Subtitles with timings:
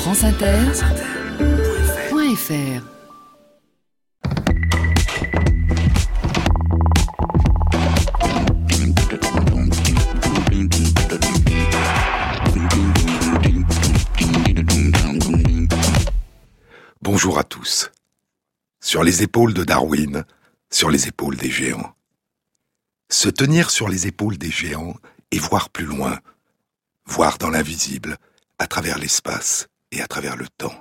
[0.00, 2.82] franceinter.fr
[17.02, 17.92] Bonjour à tous.
[18.80, 20.24] Sur les épaules de Darwin,
[20.70, 21.92] sur les épaules des géants.
[23.10, 24.96] Se tenir sur les épaules des géants
[25.30, 26.20] et voir plus loin,
[27.04, 28.16] voir dans l'invisible,
[28.58, 30.74] à travers l'espace et à travers le temps.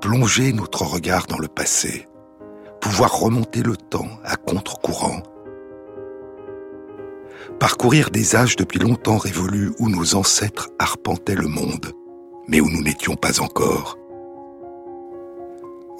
[0.00, 2.08] Plonger notre regard dans le passé,
[2.80, 5.22] pouvoir remonter le temps à contre-courant,
[7.58, 11.92] parcourir des âges depuis longtemps révolus où nos ancêtres arpentaient le monde,
[12.48, 13.98] mais où nous n'étions pas encore.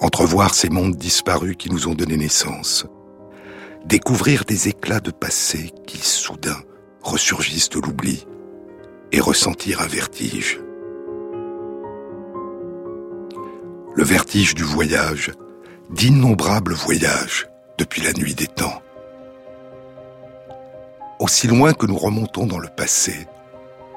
[0.01, 2.85] Entrevoir ces mondes disparus qui nous ont donné naissance,
[3.85, 6.57] découvrir des éclats de passé qui, soudain,
[7.01, 8.25] ressurgissent de l'oubli,
[9.13, 10.59] et ressentir un vertige.
[13.95, 15.31] Le vertige du voyage,
[15.91, 18.81] d'innombrables voyages depuis la nuit des temps.
[21.19, 23.27] Aussi loin que nous remontons dans le passé,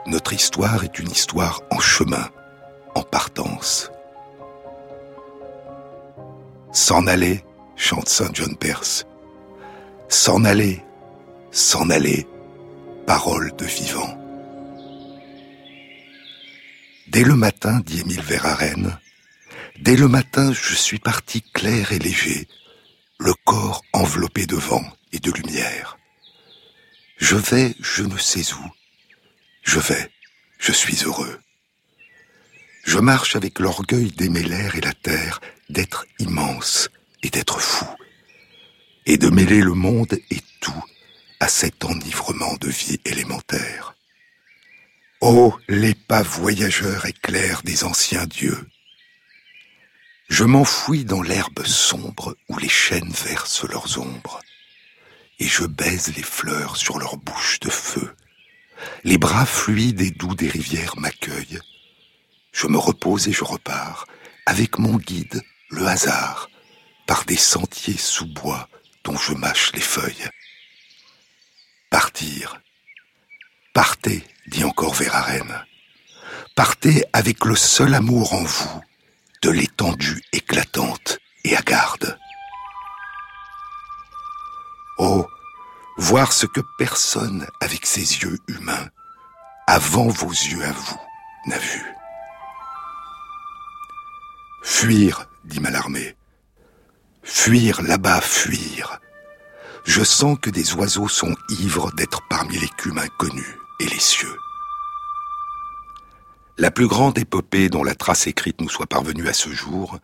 [0.06, 2.28] notre histoire est une histoire en chemin,
[2.94, 3.91] en partance.
[6.72, 7.42] S'en aller,
[7.74, 9.06] chante Saint John Perse.
[10.08, 10.84] S'en aller,
[11.50, 12.28] s'en aller,
[13.06, 14.25] parole de vivant.
[17.08, 18.98] Dès le matin, dit Émile Verhaeren,
[19.78, 22.48] dès le matin, je suis parti clair et léger,
[23.18, 25.98] le corps enveloppé de vent et de lumière.
[27.16, 28.70] Je vais, je ne sais où.
[29.62, 30.10] Je vais,
[30.58, 31.40] je suis heureux.
[32.84, 36.88] Je marche avec l'orgueil d'aimer l'air et la terre, d'être immense
[37.22, 37.86] et d'être fou,
[39.06, 40.84] et de mêler le monde et tout
[41.41, 43.95] à cet enivrement de vie élémentaire.
[45.22, 48.69] Oh, les pas voyageurs éclairs des anciens dieux.
[50.28, 54.41] Je m'enfouis dans l'herbe sombre où les chênes versent leurs ombres,
[55.38, 58.15] et je baise les fleurs sur leurs bouches de feu.
[59.05, 61.60] Les bras fluides et doux des rivières m'accueillent.
[62.53, 64.06] Je me repose et je repars,
[64.44, 66.50] avec mon guide, le hasard,
[67.06, 68.69] par des sentiers sous bois
[69.03, 70.28] dont je mâche les feuilles.
[71.88, 72.60] Partir.
[73.76, 75.62] Partez, dit encore Verhaeren.
[76.54, 78.81] Partez avec le seul amour en vous,
[79.42, 82.19] de l'étendue éclatante et hagarde.
[84.97, 85.26] Oh,
[85.98, 88.88] voir ce que personne avec ses yeux humains,
[89.66, 91.00] avant vos yeux à vous,
[91.44, 91.84] n'a vu.
[94.62, 96.16] Fuir, dit Malarmé.
[97.22, 99.00] Fuir là-bas, fuir.
[99.84, 104.37] Je sens que des oiseaux sont ivres d'être parmi l'écume inconnue et les cieux.
[106.59, 109.98] La plus grande épopée dont la trace écrite nous soit parvenue à ce jour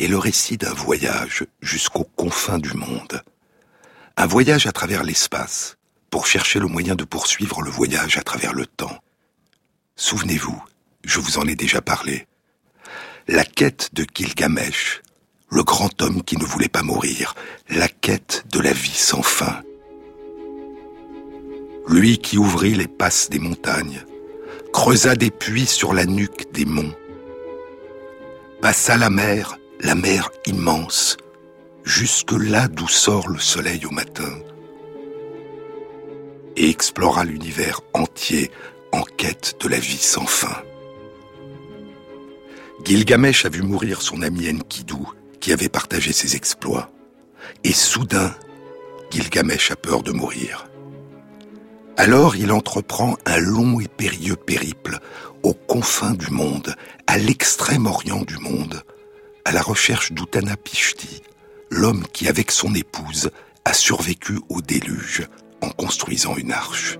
[0.00, 3.22] est le récit d'un voyage jusqu'aux confins du monde.
[4.16, 5.76] Un voyage à travers l'espace
[6.10, 8.98] pour chercher le moyen de poursuivre le voyage à travers le temps.
[9.96, 10.60] Souvenez-vous,
[11.04, 12.26] je vous en ai déjà parlé.
[13.28, 15.02] La quête de Gilgamesh,
[15.50, 17.34] le grand homme qui ne voulait pas mourir,
[17.68, 19.62] la quête de la vie sans fin.
[21.88, 24.04] Lui qui ouvrit les passes des montagnes,
[24.72, 26.94] creusa des puits sur la nuque des monts,
[28.60, 31.16] passa la mer, la mer immense,
[31.84, 34.32] jusque là d'où sort le soleil au matin,
[36.56, 38.50] et explora l'univers entier
[38.92, 40.62] en quête de la vie sans fin.
[42.84, 45.02] Gilgamesh a vu mourir son ami Enkidu,
[45.40, 46.90] qui avait partagé ses exploits,
[47.64, 48.34] et soudain,
[49.10, 50.71] Gilgamesh a peur de mourir.
[51.96, 54.98] Alors il entreprend un long et périlleux périple
[55.42, 56.74] aux confins du monde,
[57.06, 58.82] à l'extrême orient du monde,
[59.44, 61.22] à la recherche d'Utanapishti,
[61.70, 63.30] l'homme qui, avec son épouse,
[63.64, 65.28] a survécu au déluge
[65.60, 66.98] en construisant une arche.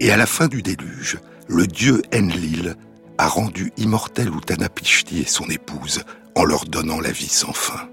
[0.00, 1.18] Et à la fin du déluge,
[1.48, 2.76] le dieu Enlil
[3.18, 6.04] a rendu immortel Utanapishti et son épouse
[6.36, 7.88] en leur donnant la vie sans fin.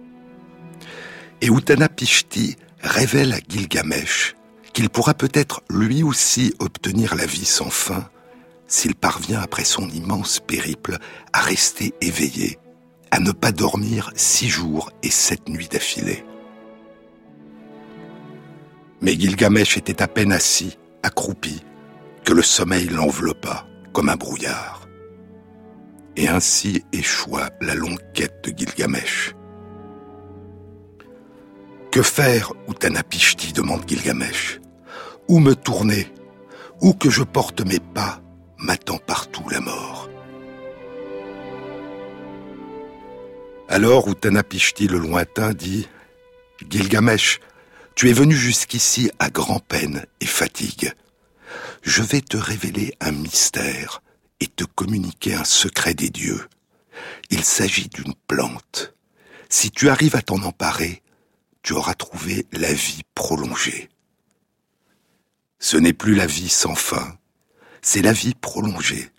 [1.42, 4.36] Et Utanapishti révèle à Gilgamesh
[4.74, 8.10] qu'il pourra peut-être lui aussi obtenir la vie sans fin
[8.68, 10.98] s'il parvient après son immense périple
[11.34, 12.60] à rester éveillé,
[13.12, 16.26] à ne pas dormir six jours et sept nuits d'affilée.
[19.02, 21.64] Mais Gilgamesh était à peine assis, accroupi,
[22.24, 24.88] que le sommeil l'enveloppa comme un brouillard.
[26.18, 29.36] Et ainsi échoua la longue quête de Gilgamesh.
[31.96, 34.60] Que faire, Utanapishti demande Gilgamesh.
[35.30, 36.12] Où me tourner?
[36.82, 38.22] Où que je porte mes pas,
[38.58, 40.10] m'attend partout la mort.
[43.70, 45.88] Alors Utanapishti le lointain dit
[46.70, 47.40] Gilgamesh,
[47.96, 50.92] tu es venu jusqu'ici à grand-peine et fatigue.
[51.82, 54.02] Je vais te révéler un mystère
[54.42, 56.46] et te communiquer un secret des dieux.
[57.30, 58.94] Il s'agit d'une plante.
[59.48, 61.02] Si tu arrives à t'en emparer,
[61.66, 63.90] tu auras trouvé la vie prolongée.
[65.58, 67.18] Ce n'est plus la vie sans fin,
[67.82, 69.10] c'est la vie prolongée.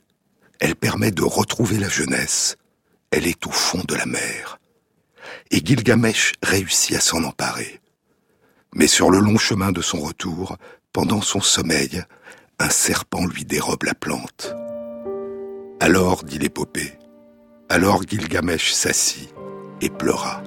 [0.61, 2.57] Elle permet de retrouver la jeunesse.
[3.11, 4.61] Elle est au fond de la mer.
[5.51, 7.81] Et Gilgamesh réussit à s'en emparer.
[8.77, 10.57] Mais sur le long chemin de son retour,
[10.93, 12.05] pendant son sommeil,
[12.61, 14.55] un serpent lui dérobe la plante.
[15.81, 16.97] Alors, dit l'épopée,
[17.69, 19.35] alors Gilgamesh s'assit
[19.81, 20.45] et pleura.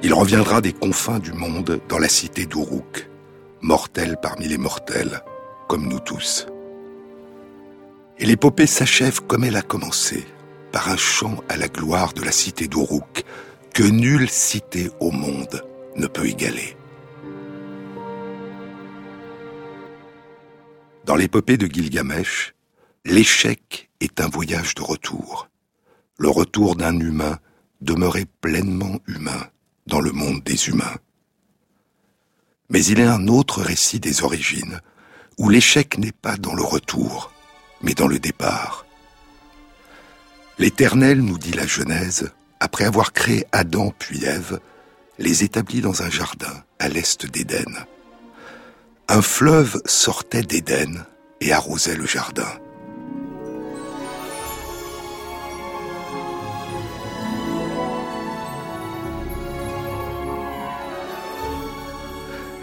[0.00, 3.10] Il reviendra des confins du monde dans la cité d'Uruk,
[3.60, 5.22] mortel parmi les mortels,
[5.66, 6.46] comme nous tous.
[8.20, 10.24] Et l'épopée s'achève comme elle a commencé,
[10.70, 13.24] par un chant à la gloire de la cité d'Uruk,
[13.74, 15.64] que nulle cité au monde
[15.96, 16.76] ne peut égaler.
[21.06, 22.54] Dans l'épopée de Gilgamesh,
[23.04, 25.48] l'échec est un voyage de retour,
[26.18, 27.40] le retour d'un humain
[27.80, 29.48] demeuré pleinement humain
[29.88, 30.96] dans le monde des humains.
[32.70, 34.80] Mais il est un autre récit des origines,
[35.38, 37.32] où l'échec n'est pas dans le retour,
[37.80, 38.84] mais dans le départ.
[40.58, 42.30] L'Éternel, nous dit la Genèse,
[42.60, 44.60] après avoir créé Adam puis Ève,
[45.18, 47.86] les établit dans un jardin à l'est d'Éden.
[49.08, 51.06] Un fleuve sortait d'Éden
[51.40, 52.52] et arrosait le jardin.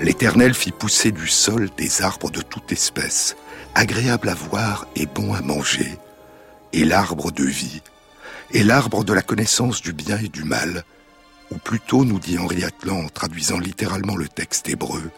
[0.06, 3.36] L'Éternel fit pousser du sol des arbres de toute espèce,
[3.74, 5.98] agréables à voir et bons à manger,
[6.74, 7.82] et l'arbre de vie,
[8.52, 10.84] et l'arbre de la connaissance du bien et du mal,
[11.50, 15.10] ou plutôt, nous dit Henri Atlan en traduisant littéralement le texte hébreu,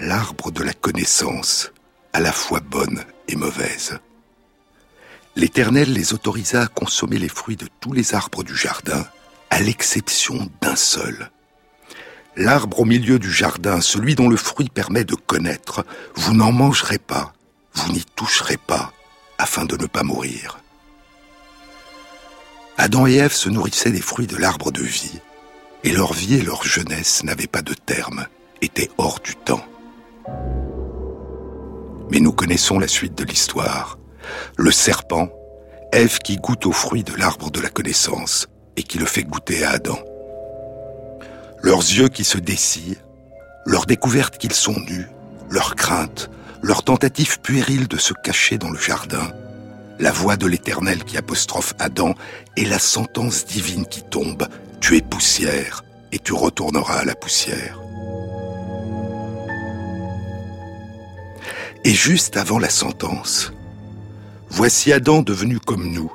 [0.00, 1.70] l'arbre de la connaissance,
[2.12, 4.00] à la fois bonne et mauvaise.
[5.36, 9.06] L'Éternel les autorisa à consommer les fruits de tous les arbres du jardin,
[9.50, 11.30] à l'exception d'un seul.
[12.36, 15.86] L'arbre au milieu du jardin, celui dont le fruit permet de connaître,
[16.16, 17.32] vous n'en mangerez pas,
[17.72, 18.92] vous n'y toucherez pas,
[19.38, 20.58] afin de ne pas mourir.
[22.76, 25.18] Adam et Ève se nourrissaient des fruits de l'arbre de vie,
[25.82, 28.26] et leur vie et leur jeunesse n'avaient pas de terme,
[28.60, 29.64] étaient hors du temps.
[32.10, 33.98] Mais nous connaissons la suite de l'histoire.
[34.58, 35.30] Le serpent,
[35.90, 38.46] Ève qui goûte aux fruits de l'arbre de la connaissance
[38.76, 39.98] et qui le fait goûter à Adam.
[41.66, 42.98] Leurs yeux qui se dessillent,
[43.64, 45.08] leur découverte qu'ils sont nus,
[45.50, 46.30] leur crainte,
[46.62, 49.32] leur tentative puérile de se cacher dans le jardin,
[49.98, 52.14] la voix de l'Éternel qui apostrophe Adam
[52.56, 54.46] et la sentence divine qui tombe,
[54.78, 55.82] tu es poussière
[56.12, 57.80] et tu retourneras à la poussière.
[61.82, 63.52] Et juste avant la sentence,
[64.50, 66.12] voici Adam devenu comme nous,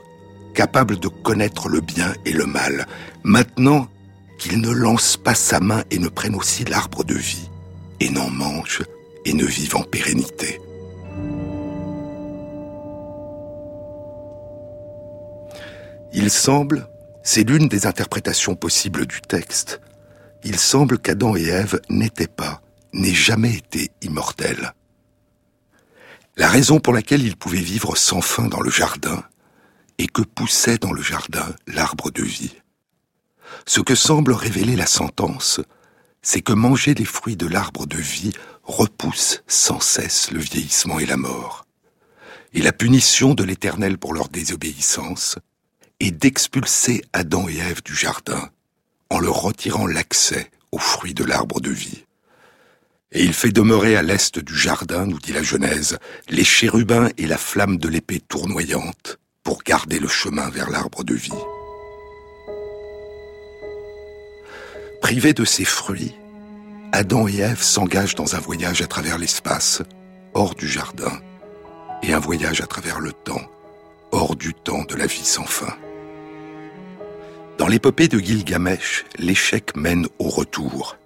[0.56, 2.88] capable de connaître le bien et le mal.
[3.26, 3.90] Maintenant,
[4.42, 7.48] qu'il ne lance pas sa main et ne prenne aussi l'arbre de vie,
[8.00, 8.82] et n'en mange
[9.24, 10.60] et ne vive en pérennité.
[16.12, 16.90] Il semble,
[17.22, 19.80] c'est l'une des interprétations possibles du texte,
[20.44, 22.64] il semble qu'Adam et Ève n'étaient pas,
[22.94, 24.74] n'aient jamais été immortels.
[26.36, 29.24] La raison pour laquelle ils pouvaient vivre sans fin dans le jardin
[30.00, 32.61] est que poussait dans le jardin l'arbre de vie.
[33.66, 35.62] Ce que semble révéler la sentence,
[36.22, 41.06] c'est que manger les fruits de l'arbre de vie repousse sans cesse le vieillissement et
[41.06, 41.66] la mort.
[42.54, 45.38] Et la punition de l'Éternel pour leur désobéissance
[46.00, 48.50] est d'expulser Adam et Ève du jardin
[49.10, 52.06] en leur retirant l'accès aux fruits de l'arbre de vie.
[53.12, 55.98] Et il fait demeurer à l'est du jardin, nous dit la Genèse,
[56.30, 61.14] les chérubins et la flamme de l'épée tournoyante pour garder le chemin vers l'arbre de
[61.14, 61.32] vie.
[65.02, 66.16] Privés de ces fruits,
[66.92, 69.82] Adam et Ève s'engagent dans un voyage à travers l'espace,
[70.34, 71.20] hors du jardin,
[72.04, 73.42] et un voyage à travers le temps,
[74.12, 75.76] hors du temps de la vie sans fin.
[77.58, 80.98] Dans l'épopée de Gilgamesh, l'échec mène au retour.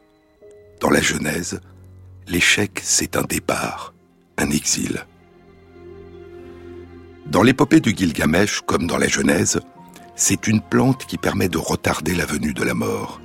[0.81, 1.61] Dans la Genèse,
[2.27, 3.93] l'échec c'est un départ,
[4.37, 5.05] un exil.
[7.25, 9.59] Dans l'épopée de Gilgamesh, comme dans la Genèse,
[10.15, 13.19] c'est une plante qui permet de retarder la venue de la mort.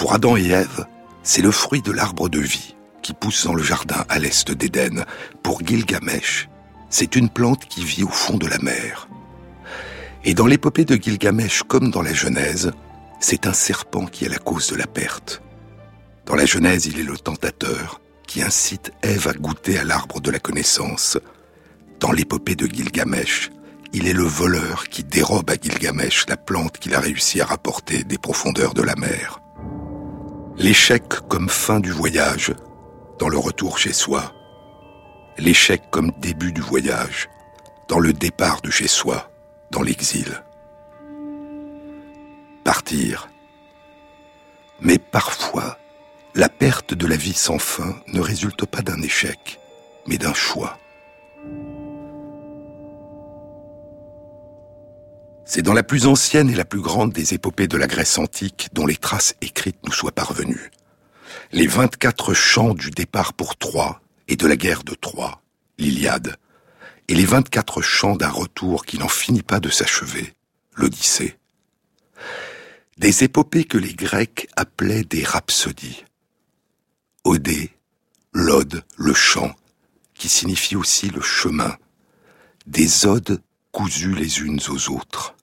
[0.00, 0.86] Pour Adam et Ève,
[1.22, 5.04] c'est le fruit de l'arbre de vie qui pousse dans le jardin à l'est d'Éden.
[5.42, 6.48] Pour Gilgamesh,
[6.88, 9.10] c'est une plante qui vit au fond de la mer.
[10.24, 12.72] Et dans l'épopée de Gilgamesh, comme dans la Genèse,
[13.20, 15.42] c'est un serpent qui est la cause de la perte.
[16.24, 20.30] Dans la Genèse, il est le tentateur qui incite Ève à goûter à l'arbre de
[20.30, 21.18] la connaissance.
[22.00, 23.50] Dans l'épopée de Gilgamesh,
[23.92, 28.02] il est le voleur qui dérobe à Gilgamesh la plante qu'il a réussi à rapporter
[28.02, 29.42] des profondeurs de la mer.
[30.62, 32.52] L'échec comme fin du voyage,
[33.18, 34.34] dans le retour chez soi.
[35.38, 37.30] L'échec comme début du voyage,
[37.88, 39.30] dans le départ de chez soi,
[39.70, 40.44] dans l'exil.
[42.62, 43.30] Partir.
[44.82, 45.78] Mais parfois,
[46.34, 49.58] la perte de la vie sans fin ne résulte pas d'un échec,
[50.06, 50.78] mais d'un choix.
[55.52, 58.68] C'est dans la plus ancienne et la plus grande des épopées de la Grèce antique
[58.72, 60.70] dont les traces écrites nous soient parvenues.
[61.50, 65.42] Les 24 chants du départ pour Troie et de la guerre de Troie,
[65.76, 66.36] l'Iliade,
[67.08, 70.34] et les 24 chants d'un retour qui n'en finit pas de s'achever,
[70.76, 71.36] l'Odyssée.
[72.98, 76.04] Des épopées que les Grecs appelaient des rhapsodies.
[77.24, 77.72] Odée,
[78.32, 79.56] l'ode, le chant,
[80.14, 81.76] qui signifie aussi le chemin,
[82.68, 83.42] des odes
[83.72, 85.34] cousues les unes aux autres.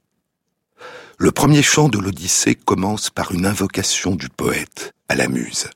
[1.20, 5.68] Le premier chant de l'Odyssée commence par une invocation du poète à la muse.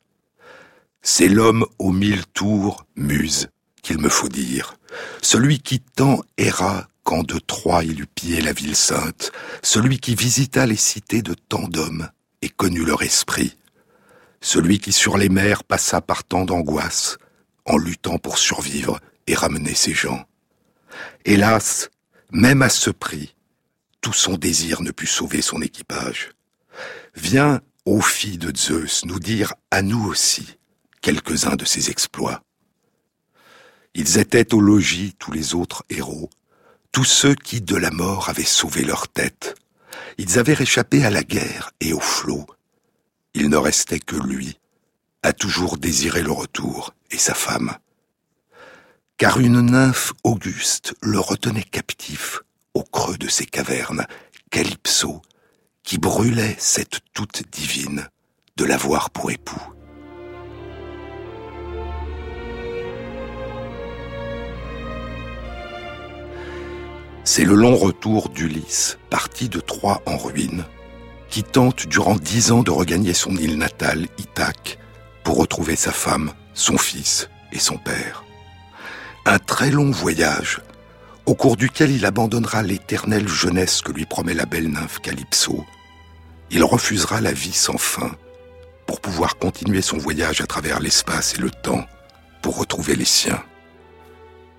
[1.01, 3.50] C'est l'homme aux mille tours, muse,
[3.81, 4.75] qu'il me faut dire,
[5.24, 9.31] celui qui tant erra quand de Troie il eut pillé la ville sainte,
[9.63, 12.07] celui qui visita les cités de tant d'hommes
[12.43, 13.57] et connut leur esprit,
[14.41, 17.17] celui qui sur les mers passa par tant d'angoisses,
[17.65, 20.24] en luttant pour survivre et ramener ses gens.
[21.25, 21.89] Hélas,
[22.31, 23.33] même à ce prix,
[24.01, 26.31] tout son désir ne put sauver son équipage.
[27.15, 30.58] Viens, ô fille de Zeus, nous dire à nous aussi
[31.01, 32.41] quelques-uns de ses exploits.
[33.93, 36.29] Ils étaient au logis tous les autres héros,
[36.91, 39.55] tous ceux qui de la mort avaient sauvé leur tête.
[40.17, 42.46] Ils avaient réchappé à la guerre et au flot.
[43.34, 44.60] Il ne restait que lui,
[45.24, 47.77] à toujours désirer le retour, et sa femme.
[49.17, 52.41] Car une nymphe auguste le retenait captif
[52.74, 54.06] au creux de ses cavernes,
[54.50, 55.22] Calypso,
[55.84, 58.08] qui brûlait cette toute divine
[58.58, 59.62] de l'avoir pour époux.
[67.24, 70.66] C'est le long retour d'Ulysse, parti de Troie en ruine,
[71.30, 74.80] qui tente durant dix ans de regagner son île natale, Ithaque,
[75.24, 78.24] pour retrouver sa femme, son fils et son père.
[79.25, 80.62] Un très long voyage
[81.32, 85.66] au cours duquel il abandonnera l'éternelle jeunesse que lui promet la belle nymphe Calypso.
[86.50, 88.12] Il refusera la vie sans fin
[88.86, 91.86] pour pouvoir continuer son voyage à travers l'espace et le temps
[92.42, 93.42] pour retrouver les siens.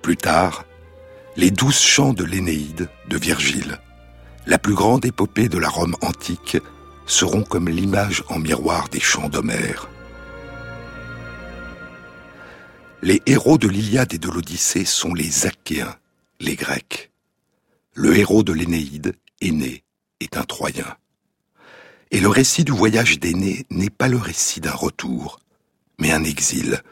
[0.00, 0.64] Plus tard,
[1.36, 3.78] les douze chants de l'Énéide de Virgile,
[4.46, 6.56] la plus grande épopée de la Rome antique,
[7.04, 9.90] seront comme l'image en miroir des chants d'Homère.
[13.02, 15.96] Les héros de l'Iliade et de l'Odyssée sont les Achéens,
[16.42, 17.10] les Grecs.
[17.94, 19.84] Le héros de l'Énéide, Aîné,
[20.20, 20.96] est un Troyen.
[22.10, 25.38] Et le récit du voyage d'Aîné n'est pas le récit d'un retour,
[25.98, 26.82] mais un exil,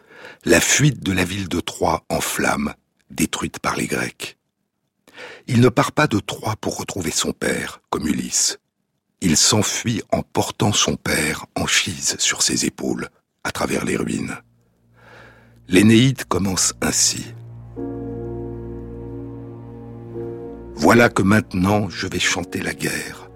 [0.45, 2.75] la fuite de la ville de Troie en flammes,
[3.11, 4.39] détruite par les Grecs.
[5.49, 8.59] Il ne part pas de Troie pour retrouver son père, comme Ulysse.
[9.21, 13.09] Il s'enfuit en portant son père en chise sur ses épaules,
[13.43, 14.37] à travers les ruines.
[15.67, 17.27] L'Énéide commence ainsi.
[20.81, 23.29] Voilà que maintenant je vais chanter la guerre.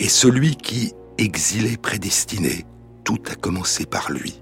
[0.00, 2.66] Et celui qui, exilé prédestiné,
[3.04, 4.38] tout a commencé par lui,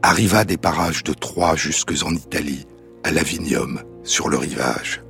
[0.00, 2.66] arriva des parages de Troie jusque en Italie,
[3.04, 5.02] à Lavinium, sur le rivage.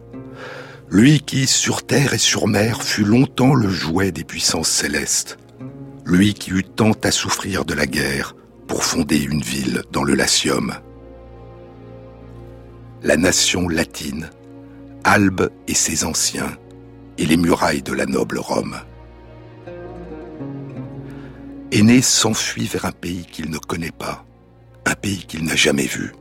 [0.91, 5.39] Lui qui, sur terre et sur mer, fut longtemps le jouet des puissances célestes.
[6.05, 8.35] Lui qui eut tant à souffrir de la guerre
[8.67, 10.75] pour fonder une ville dans le Latium.
[13.05, 14.31] La nation latine
[15.09, 16.59] Albe et ses anciens,
[17.17, 18.75] et les murailles de la noble Rome.
[21.71, 24.25] Aîné s'enfuit vers un pays qu'il ne connaît pas,
[24.85, 26.13] un pays qu'il n'a jamais vu.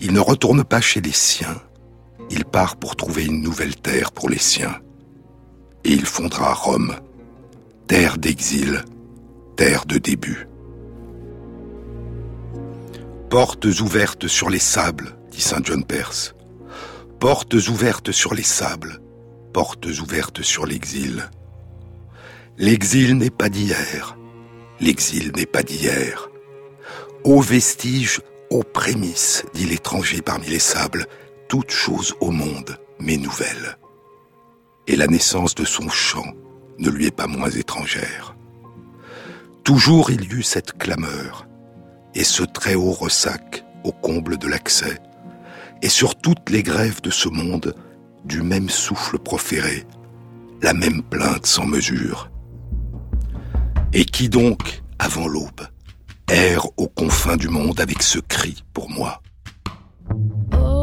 [0.00, 1.60] Il ne retourne pas chez les siens,
[2.30, 4.80] il part pour trouver une nouvelle terre pour les siens.
[5.84, 6.96] Et il fondera Rome,
[7.86, 8.82] terre d'exil,
[9.56, 10.48] terre de début.
[13.28, 16.34] Portes ouvertes sur les sables, dit Saint John Perse
[17.20, 18.98] portes ouvertes sur les sables,
[19.52, 21.28] portes ouvertes sur l'exil.
[22.56, 24.16] L'exil n'est pas d'hier,
[24.80, 26.30] l'exil n'est pas d'hier.
[27.24, 31.06] Ô vestige Aux prémices, dit l'étranger parmi les sables,
[31.46, 33.76] toute chose au monde m'est nouvelle.
[34.86, 36.32] Et la naissance de son chant
[36.78, 38.34] ne lui est pas moins étrangère.
[39.62, 41.46] Toujours il y eut cette clameur,
[42.14, 44.98] et ce très haut ressac au comble de l'accès,
[45.82, 47.74] et sur toutes les grèves de ce monde,
[48.24, 49.86] du même souffle proféré,
[50.62, 52.30] la même plainte sans mesure.
[53.92, 55.66] Et qui donc, avant l'aube,
[56.28, 59.22] erre aux confins du monde avec ce cri pour moi?
[60.52, 60.79] Oh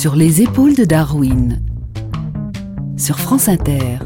[0.00, 1.60] Sur les épaules de Darwin,
[2.96, 3.98] sur France Inter.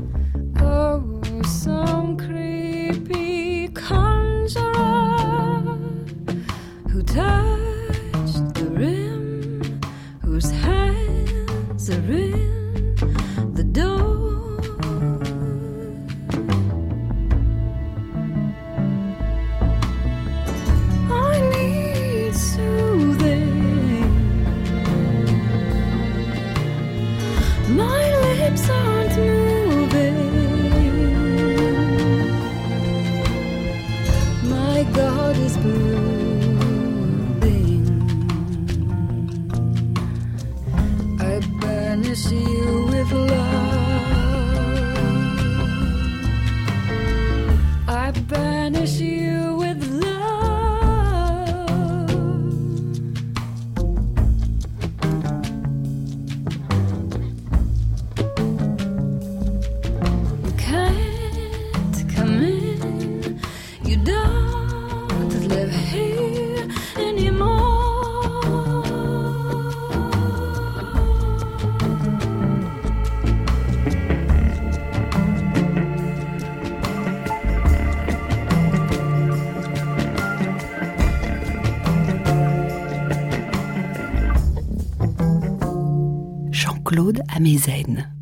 [86.92, 88.12] Jean-Claude Amezen.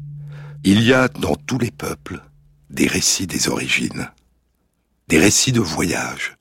[0.62, 2.22] Il y a dans tous les peuples
[2.68, 4.08] des récits des origines,
[5.08, 6.36] des récits de voyage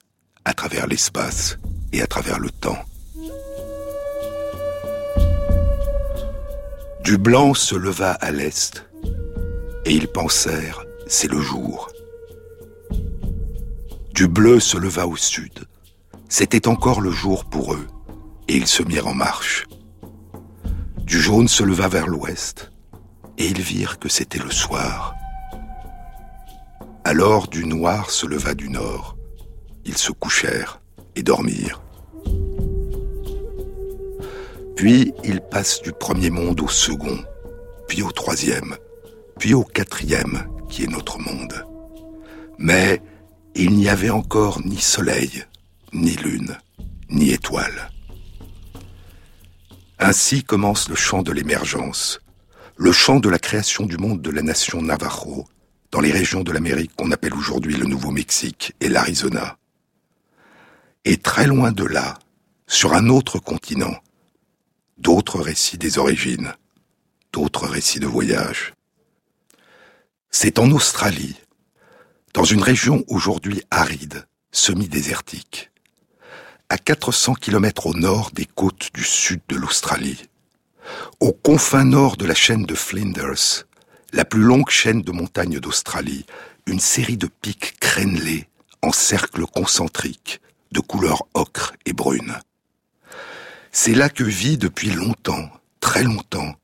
[0.45, 1.57] à travers l'espace
[1.91, 2.77] et à travers le temps.
[7.03, 8.85] Du blanc se leva à l'est,
[9.85, 11.89] et ils pensèrent, c'est le jour.
[14.13, 15.65] Du bleu se leva au sud,
[16.27, 17.87] c'était encore le jour pour eux,
[18.47, 19.65] et ils se mirent en marche.
[21.09, 22.71] Du jaune se leva vers l'ouest,
[23.39, 25.15] et ils virent que c'était le soir.
[27.03, 29.17] Alors du noir se leva du nord,
[29.85, 30.83] ils se couchèrent
[31.15, 31.81] et dormirent.
[34.75, 37.17] Puis ils passent du premier monde au second,
[37.87, 38.77] puis au troisième,
[39.39, 41.65] puis au quatrième, qui est notre monde.
[42.59, 43.01] Mais
[43.55, 45.43] il n'y avait encore ni soleil,
[45.91, 46.55] ni lune,
[47.09, 47.89] ni étoile.
[50.01, 52.21] Ainsi commence le chant de l'émergence,
[52.77, 55.45] le chant de la création du monde de la nation Navajo,
[55.91, 59.57] dans les régions de l'Amérique qu'on appelle aujourd'hui le Nouveau-Mexique et l'Arizona.
[61.03, 62.17] Et très loin de là,
[62.65, 63.97] sur un autre continent,
[64.97, 66.53] d'autres récits des origines,
[67.33, 68.73] d'autres récits de voyage.
[70.31, 71.35] C'est en Australie,
[72.33, 75.71] dans une région aujourd'hui aride, semi-désertique,
[76.69, 80.29] à 400 km au nord des côtes du sud de l'Australie,
[81.19, 83.65] aux confins nord de la chaîne de Flinders,
[84.13, 86.25] la plus longue chaîne de montagnes d'Australie,
[86.67, 88.47] une série de pics crénelés
[88.81, 92.39] en cercles concentriques, de couleur ocre et brune.
[93.71, 96.55] C'est là que vit depuis longtemps, très longtemps,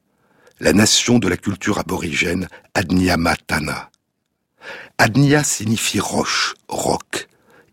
[0.60, 3.89] la nation de la culture aborigène Adnyamatana.
[4.98, 7.28] Adnya signifie roche, roc,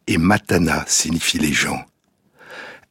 [0.07, 1.85] et Matana signifie les gens.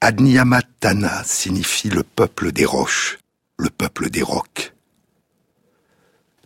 [0.03, 3.19] Adnyamatana signifie le peuple des roches,
[3.59, 4.73] le peuple des rocs.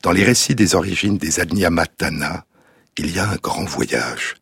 [0.04, 2.44] Dans les récits des origines des Adnyamatana,
[2.98, 4.36] il y a un grand voyage.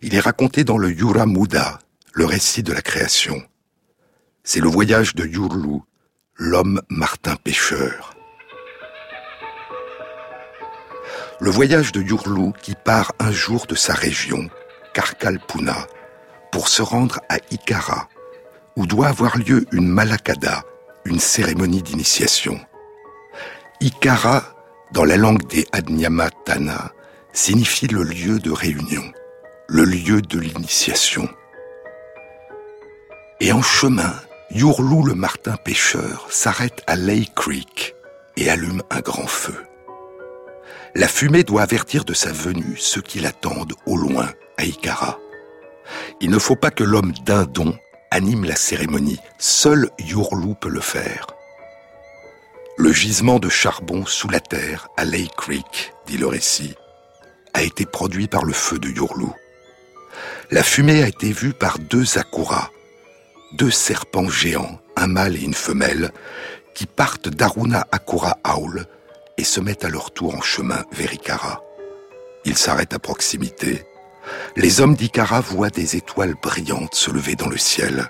[0.00, 1.78] Il est raconté dans le Yura Muda,
[2.14, 3.42] le récit de la création.
[4.44, 5.80] C'est le voyage de Yurlu,
[6.36, 8.14] l'homme martin pêcheur.
[11.38, 14.48] Le voyage de Yurlu qui part un jour de sa région,
[14.94, 15.86] Karkalpuna,
[16.50, 18.08] pour se rendre à Ikara,
[18.76, 20.64] où doit avoir lieu une malakada,
[21.04, 22.60] une cérémonie d'initiation.
[23.80, 24.44] Ikara,
[24.92, 26.92] dans la langue des Adnyamatana,
[27.32, 29.04] signifie le lieu de réunion,
[29.68, 31.28] le lieu de l'initiation.
[33.40, 34.14] Et en chemin,
[34.50, 37.94] Yourlou le martin pêcheur s'arrête à Lake Creek
[38.36, 39.56] et allume un grand feu.
[40.94, 45.18] La fumée doit avertir de sa venue ceux qui l'attendent au loin, à Ikara.
[46.20, 47.74] Il ne faut pas que l'homme dindon
[48.12, 49.18] anime la cérémonie.
[49.38, 51.28] Seul Yourlou peut le faire.
[52.76, 56.74] Le gisement de charbon sous la terre à Lake Creek, dit le récit,
[57.54, 59.34] a été produit par le feu de Yourlou.
[60.50, 62.70] La fumée a été vue par deux akuras,
[63.54, 66.12] deux serpents géants, un mâle et une femelle,
[66.74, 68.86] qui partent d'Aruna Akura Aul
[69.38, 71.62] et se mettent à leur tour en chemin vers Ikara.
[72.44, 73.84] Ils s'arrêtent à proximité.
[74.56, 78.08] Les hommes d'Ikara voient des étoiles brillantes se lever dans le ciel.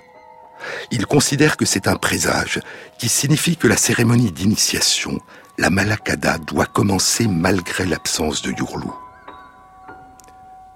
[0.91, 2.59] Ils considèrent que c'est un présage
[2.97, 5.19] qui signifie que la cérémonie d'initiation,
[5.57, 8.93] la Malakada, doit commencer malgré l'absence de Yurlou.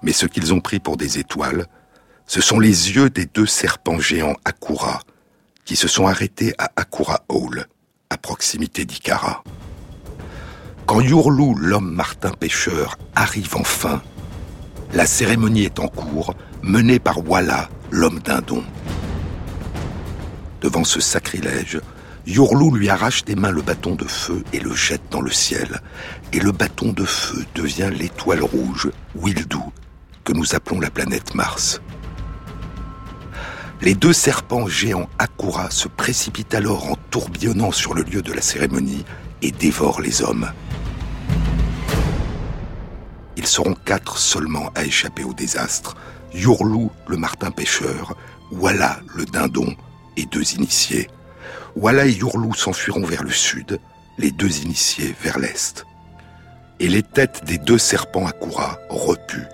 [0.02, 1.66] Mais ce qu'ils ont pris pour des étoiles,
[2.26, 5.00] ce sont les yeux des deux serpents géants Akura,
[5.64, 7.66] qui se sont arrêtés à Akura Hall,
[8.10, 9.42] à proximité d'Ikara.
[10.86, 14.02] Quand Yurlou, l'homme martin pêcheur, arrive enfin,
[14.92, 18.64] la cérémonie est en cours, menée par Walla, l'homme dindon.
[20.60, 21.80] Devant ce sacrilège,
[22.26, 25.80] Yurlou lui arrache des mains le bâton de feu et le jette dans le ciel.
[26.32, 29.56] Et le bâton de feu devient l'étoile rouge, Wildu,
[30.24, 31.80] que nous appelons la planète Mars.
[33.80, 38.42] Les deux serpents géants Akura se précipitent alors en tourbillonnant sur le lieu de la
[38.42, 39.04] cérémonie
[39.40, 40.50] et dévorent les hommes.
[43.38, 45.96] Ils seront quatre seulement à échapper au désastre.
[46.34, 48.16] Yurlou, le martin pêcheur,
[48.50, 49.76] Walla, le dindon,
[50.16, 51.08] et deux initiés.
[51.76, 53.78] Walla et Yurlou s'enfuiront vers le sud,
[54.18, 55.86] les deux initiés vers l'est.
[56.80, 59.46] Et les têtes des deux serpents Akura, repus,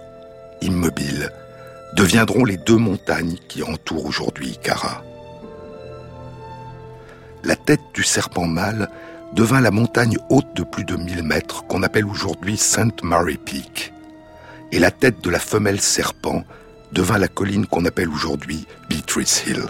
[0.62, 1.30] immobiles,
[1.94, 5.04] deviendront les deux montagnes qui entourent aujourd'hui Ikara.
[7.42, 8.88] La tête du serpent mâle
[9.34, 13.02] devint la montagne haute de plus de 1000 mètres qu'on appelle aujourd'hui St.
[13.02, 13.92] Mary Peak.
[14.70, 16.44] Et la tête de la femelle serpent
[16.92, 19.64] devint la colline qu'on appelle aujourd'hui Beatrice Hill.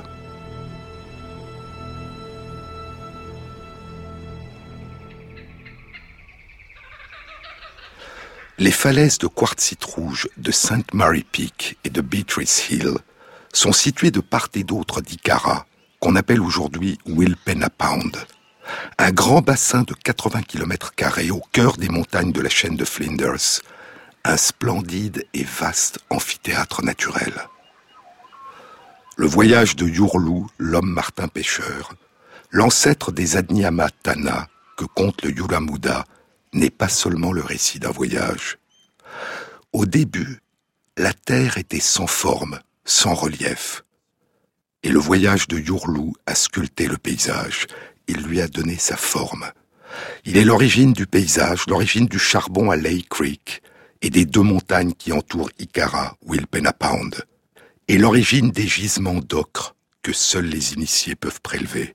[8.59, 10.93] Les falaises de quartzite rouge de St.
[10.93, 12.93] Mary Peak et de Beatrice Hill
[13.53, 15.67] sont situées de part et d'autre d'Ikara,
[16.01, 18.15] qu'on appelle aujourd'hui Wilpena Pound.
[18.99, 20.93] Un grand bassin de 80 km
[21.31, 23.61] au cœur des montagnes de la chaîne de Flinders.
[24.25, 27.35] Un splendide et vaste amphithéâtre naturel.
[29.17, 31.95] Le voyage de Yurlou, l'homme martin pêcheur,
[32.51, 36.05] l'ancêtre des Adnyama Tana que compte le Yuramuda,
[36.53, 38.59] n'est pas seulement le récit d'un voyage.
[39.73, 40.41] Au début,
[40.97, 43.85] la terre était sans forme, sans relief.
[44.83, 47.67] Et le voyage de Yurlou a sculpté le paysage,
[48.09, 49.51] il lui a donné sa forme.
[50.25, 53.63] Il est l'origine du paysage, l'origine du charbon à Lake Creek
[54.03, 56.17] et des deux montagnes qui entourent Ikara,
[56.79, 57.25] Pound,
[57.89, 61.95] et l'origine des gisements d'ocre que seuls les initiés peuvent prélever.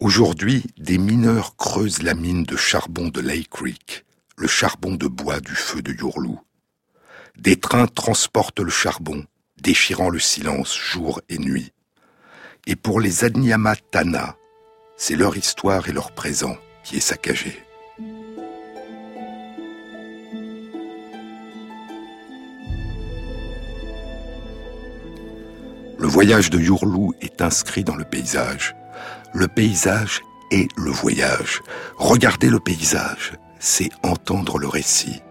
[0.00, 4.04] Aujourd'hui, des mineurs creusent la mine de charbon de Lake Creek,
[4.36, 6.40] le charbon de bois du feu de Yurlou.
[7.36, 9.24] Des trains transportent le charbon,
[9.60, 11.72] déchirant le silence jour et nuit.
[12.66, 14.36] Et pour les Adnyama Tana,
[14.98, 17.64] c'est leur histoire et leur présent qui est saccagé.
[25.98, 28.76] Le voyage de Yurlou est inscrit dans le paysage.
[29.32, 31.60] Le paysage est le voyage.
[31.96, 35.22] Regarder le paysage, c'est entendre le récit.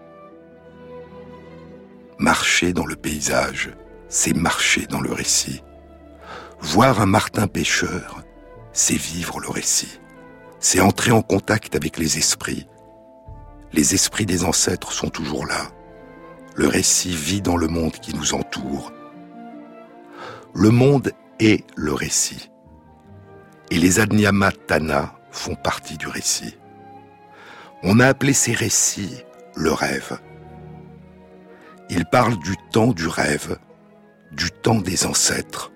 [2.19, 3.71] Marcher dans le paysage,
[4.09, 5.61] c'est marcher dans le récit.
[6.59, 8.23] Voir un martin pêcheur,
[8.77, 9.99] c'est vivre le récit.
[10.59, 12.67] C'est entrer en contact avec les esprits.
[13.73, 15.71] Les esprits des ancêtres sont toujours là.
[16.55, 18.93] Le récit vit dans le monde qui nous entoure.
[20.53, 22.51] Le monde est le récit.
[23.71, 26.55] Et les Adnyama Tana font partie du récit.
[27.81, 29.23] On a appelé ces récits
[29.55, 30.19] le rêve.
[31.89, 33.57] Ils parlent du temps du rêve,
[34.31, 35.71] du temps des ancêtres,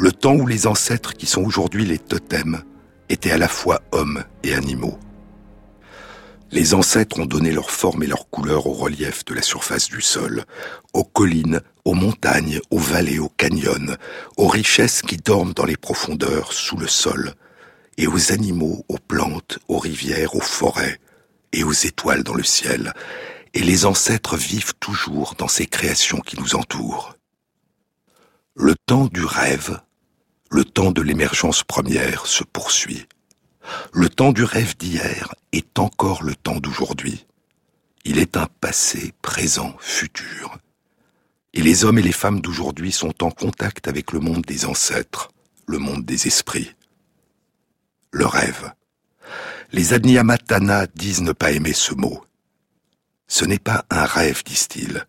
[0.00, 2.62] le temps où les ancêtres qui sont aujourd'hui les totems
[3.10, 4.98] étaient à la fois hommes et animaux.
[6.50, 10.00] Les ancêtres ont donné leur forme et leur couleur au relief de la surface du
[10.00, 10.46] sol,
[10.94, 13.94] aux collines, aux montagnes, aux vallées, aux canyons,
[14.38, 17.34] aux richesses qui dorment dans les profondeurs sous le sol,
[17.98, 20.98] et aux animaux, aux plantes, aux rivières, aux forêts,
[21.52, 22.94] et aux étoiles dans le ciel.
[23.52, 27.16] Et les ancêtres vivent toujours dans ces créations qui nous entourent.
[28.54, 29.78] Le temps du rêve,
[30.50, 33.06] le temps de l'émergence première se poursuit.
[33.92, 37.26] Le temps du rêve d'hier est encore le temps d'aujourd'hui.
[38.04, 40.58] Il est un passé, présent, futur.
[41.54, 45.30] Et les hommes et les femmes d'aujourd'hui sont en contact avec le monde des ancêtres,
[45.66, 46.74] le monde des esprits.
[48.10, 48.72] Le rêve.
[49.72, 52.24] Les Adnyamatana disent ne pas aimer ce mot.
[53.28, 55.06] Ce n'est pas un rêve, disent-ils.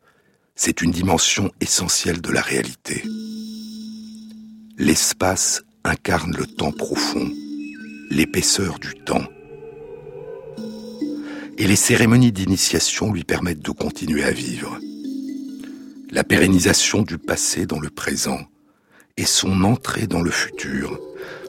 [0.53, 3.03] C'est une dimension essentielle de la réalité.
[4.83, 7.29] L'espace incarne le temps profond,
[8.09, 9.27] l'épaisseur du temps.
[11.59, 14.79] Et les cérémonies d'initiation lui permettent de continuer à vivre.
[16.09, 18.39] La pérennisation du passé dans le présent
[19.17, 20.99] et son entrée dans le futur,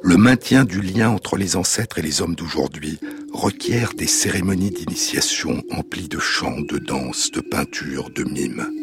[0.02, 3.00] le maintien du lien entre les ancêtres et les hommes d'aujourd'hui
[3.32, 8.81] requiert des cérémonies d'initiation emplies de chants, de danses, de peintures, de mimes.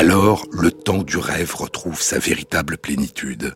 [0.00, 3.54] Alors, le temps du rêve retrouve sa véritable plénitude.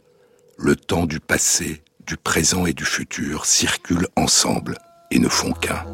[0.58, 4.76] Le temps du passé, du présent et du futur circulent ensemble
[5.10, 5.86] et ne font qu'un.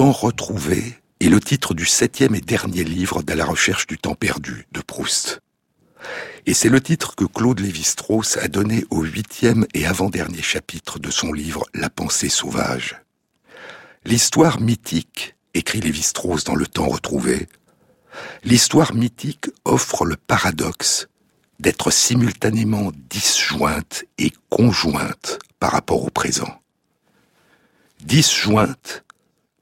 [0.00, 4.14] Temps retrouvé est le titre du septième et dernier livre de la recherche du temps
[4.14, 5.40] perdu de Proust.
[6.46, 11.10] Et c'est le titre que Claude Lévi-Strauss a donné au huitième et avant-dernier chapitre de
[11.10, 12.96] son livre La pensée sauvage.
[14.06, 17.46] L'histoire mythique, écrit Lévi-Strauss dans Le temps retrouvé,
[18.42, 21.08] l'histoire mythique offre le paradoxe
[21.58, 26.62] d'être simultanément disjointe et conjointe par rapport au présent.
[28.02, 29.04] Disjointe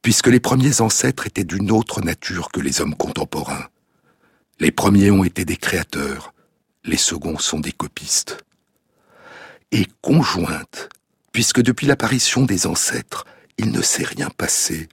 [0.02, 3.66] puisque les premiers ancêtres étaient d'une autre nature que les hommes contemporains.
[4.60, 6.34] Les premiers ont été des créateurs,
[6.84, 8.44] les seconds sont des copistes.
[9.72, 10.88] Et conjointe,
[11.32, 13.24] puisque depuis l'apparition des ancêtres,
[13.58, 14.88] il ne s'est rien passé,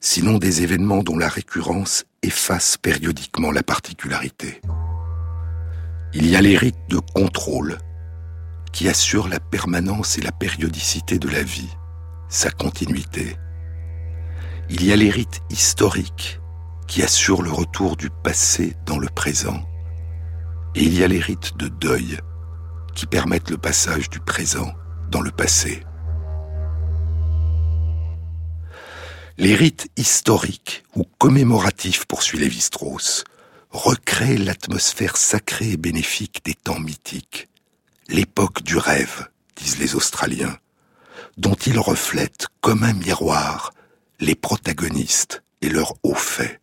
[0.00, 4.60] sinon des événements dont la récurrence efface périodiquement la particularité.
[6.14, 7.78] Il y a les rites de contrôle,
[8.72, 11.70] qui assurent la permanence et la périodicité de la vie,
[12.28, 13.36] sa continuité
[14.70, 16.40] il y a les rites historiques
[16.86, 19.62] qui assurent le retour du passé dans le présent.
[20.74, 22.18] Et il y a les rites de deuil
[22.94, 24.72] qui permettent le passage du présent
[25.10, 25.82] dans le passé.
[29.38, 33.24] Les rites historiques ou commémoratifs, poursuit Lévi-Strauss,
[33.70, 37.48] recréent l'atmosphère sacrée et bénéfique des temps mythiques,
[38.08, 40.58] l'époque du rêve, disent les Australiens,
[41.36, 43.72] dont ils reflètent comme un miroir
[44.20, 46.60] les protagonistes et leurs hauts faits.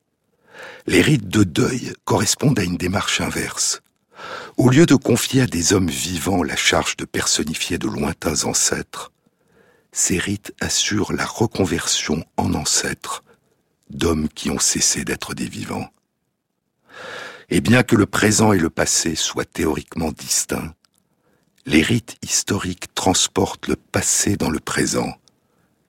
[0.87, 3.81] Les rites de deuil correspondent à une démarche inverse.
[4.57, 9.11] Au lieu de confier à des hommes vivants la charge de personnifier de lointains ancêtres,
[9.91, 13.23] ces rites assurent la reconversion en ancêtres
[13.89, 15.89] d'hommes qui ont cessé d'être des vivants.
[17.49, 20.73] Et bien que le présent et le passé soient théoriquement distincts,
[21.65, 25.15] les rites historiques transportent le passé dans le présent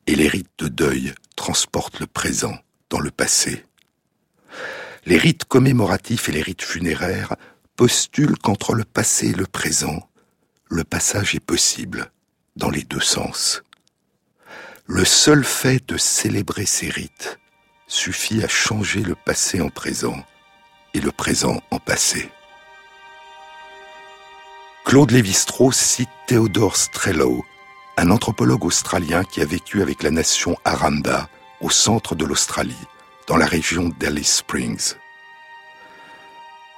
[0.07, 2.59] et les rites de deuil transportent le présent
[2.91, 3.65] dans le passé.
[5.05, 7.37] Les rites commémoratifs et les rites funéraires
[7.77, 10.09] postulent qu'entre le passé et le présent,
[10.69, 12.11] le passage est possible
[12.57, 13.63] dans les deux sens.
[14.87, 17.39] Le seul fait de célébrer ces rites
[17.87, 20.25] suffit à changer le passé en présent
[20.95, 22.31] et le présent en passé.
[24.85, 27.45] Claude Lévi-Strauss cite Theodore Strellow
[27.97, 31.29] un anthropologue australien qui a vécu avec la nation Aranda
[31.61, 32.75] au centre de l'Australie,
[33.27, 34.95] dans la région d'Alice Springs.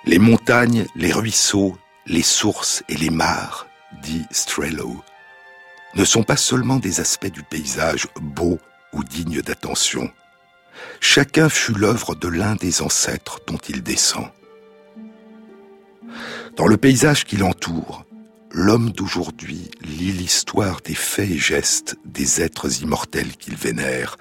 [0.05, 1.77] Les montagnes, les ruisseaux,
[2.07, 3.67] les sources et les mares,
[4.03, 5.03] dit Strello,
[5.95, 8.59] ne sont pas seulement des aspects du paysage beaux
[8.93, 10.11] ou dignes d'attention.
[11.01, 14.29] Chacun fut l'œuvre de l'un des ancêtres dont il descend.
[16.57, 18.05] Dans le paysage qui l'entoure,
[18.51, 24.17] l'homme d'aujourd'hui lit l'histoire des faits et gestes des êtres immortels qu'il vénère,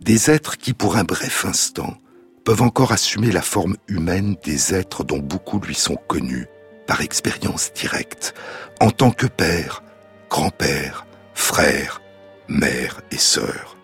[0.00, 1.96] des êtres qui, pour un bref instant,
[2.44, 6.46] peuvent encore assumer la forme humaine des êtres dont beaucoup lui sont connus
[6.86, 8.34] par expérience directe,
[8.80, 9.82] en tant que père,
[10.28, 12.00] grand-père, frère,
[12.48, 13.76] mère et sœur.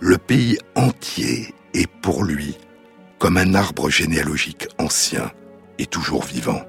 [0.00, 2.56] Le pays entier est pour lui
[3.18, 5.30] comme un arbre généalogique ancien
[5.78, 6.62] et toujours vivant.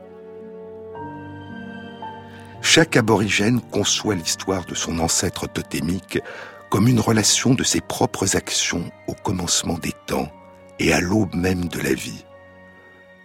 [2.62, 6.20] Chaque aborigène conçoit l'histoire de son ancêtre totémique
[6.70, 10.32] comme une relation de ses propres actions au commencement des temps
[10.78, 12.26] et à l'aube même de la vie,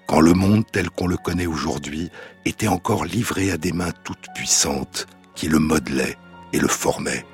[0.07, 2.11] quand le monde tel qu'on le connaît aujourd'hui
[2.44, 6.16] était encore livré à des mains toutes puissantes qui le modelaient
[6.53, 7.25] et le formaient.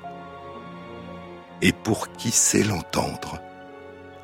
[1.61, 3.39] Et pour qui sait l'entendre,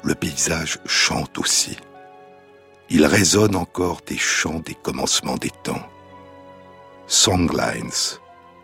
[0.03, 1.77] le paysage chante aussi.
[2.89, 5.87] Il résonne encore des chants des commencements des temps.
[7.09, 7.89] Songlines,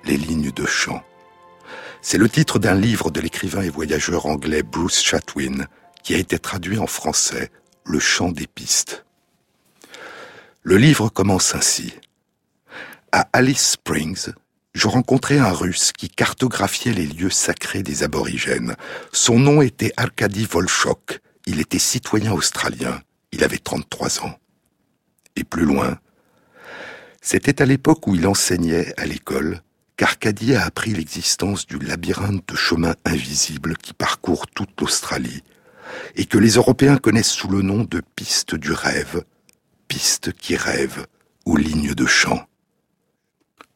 [0.04, 1.02] les lignes de chant.
[2.02, 5.68] C'est le titre d'un livre de l'écrivain et voyageur anglais Bruce Chatwin,
[6.04, 7.52] qui a été traduit en français,
[7.86, 9.06] Le chant des pistes.
[10.62, 11.94] Le livre commence ainsi.
[13.14, 14.34] À Alice Springs,
[14.74, 18.76] je rencontrai un russe qui cartographiait les lieux sacrés des aborigènes.
[19.14, 21.22] Son nom était Arkady Volchok.
[21.46, 23.02] Il était citoyen australien.
[23.32, 24.38] Il avait 33 ans.
[25.36, 25.98] Et plus loin,
[27.24, 29.62] c'était à l'époque où il enseignait à l'école
[29.96, 35.42] qu'Arcadie a appris l'existence du labyrinthe de chemins invisibles qui parcourt toute l'Australie
[36.16, 39.24] et que les Européens connaissent sous le nom de piste du rêve,
[39.88, 41.08] piste qui rêve
[41.46, 42.46] ou ligne de chant.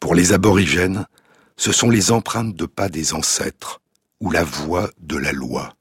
[0.01, 1.05] Pour les aborigènes,
[1.55, 3.79] ce sont les empreintes de pas des ancêtres
[4.19, 5.76] ou la voix de la loi.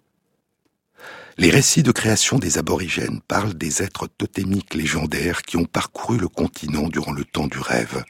[1.38, 6.28] Les récits de création des aborigènes parlent des êtres totémiques légendaires qui ont parcouru le
[6.28, 8.04] continent durant le temps du rêve.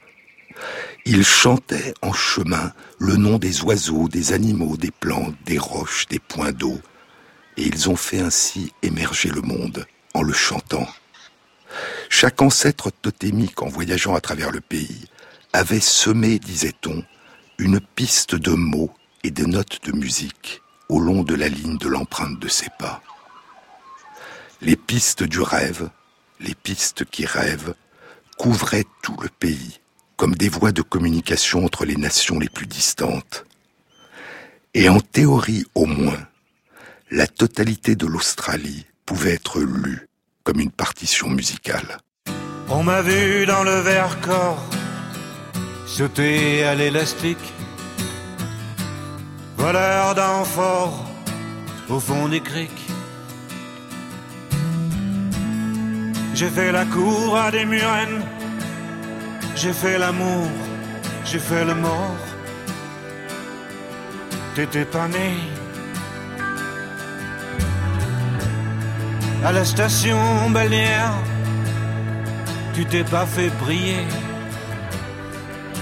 [1.05, 6.19] Ils chantaient en chemin le nom des oiseaux, des animaux, des plantes, des roches, des
[6.19, 6.79] points d'eau,
[7.57, 10.87] et ils ont fait ainsi émerger le monde en le chantant.
[12.09, 15.03] Chaque ancêtre totémique en voyageant à travers le pays
[15.51, 17.03] avait semé, disait-on,
[17.57, 18.93] une piste de mots
[19.25, 23.01] et de notes de musique au long de la ligne de l'empreinte de ses pas.
[24.61, 25.89] Les pistes du rêve,
[26.39, 27.75] les pistes qui rêvent,
[28.37, 29.79] couvraient tout le pays
[30.15, 33.45] comme des voies de communication entre les nations les plus distantes.
[34.73, 36.27] Et en théorie au moins,
[37.11, 40.07] la totalité de l'Australie pouvait être lue
[40.43, 41.99] comme une partition musicale.
[42.69, 44.17] On m'a vu dans le verre
[45.85, 47.53] sauter à l'élastique,
[49.55, 51.05] voleur d'enfort
[51.89, 52.86] au fond des criques.
[56.39, 58.21] J'ai fait la cour à des murennes,
[59.55, 60.47] j'ai fait l'amour,
[61.25, 62.21] j'ai fait le mort.
[64.53, 65.31] T'étais pas né.
[69.43, 71.15] À la station balnéaire,
[72.75, 74.05] tu t'es pas fait briller.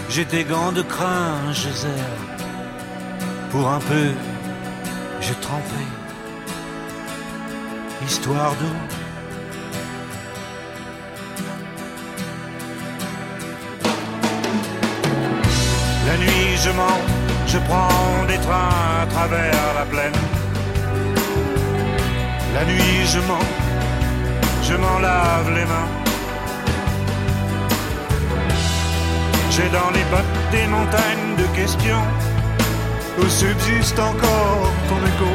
[0.10, 1.68] J'étais gants de crin, je
[3.52, 4.08] Pour un peu,
[5.20, 5.84] j'ai trempé.
[8.08, 9.05] Histoire d'eau.
[16.58, 16.72] Je
[17.48, 20.20] je prends des trains à travers la plaine.
[22.54, 23.48] La nuit, je mens,
[24.64, 25.90] je m'en lave les mains.
[29.52, 32.06] J'ai dans les bottes des montagnes de questions
[33.20, 35.32] où subsiste encore ton écho.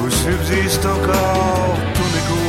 [0.00, 2.41] Où subsiste encore ton écho.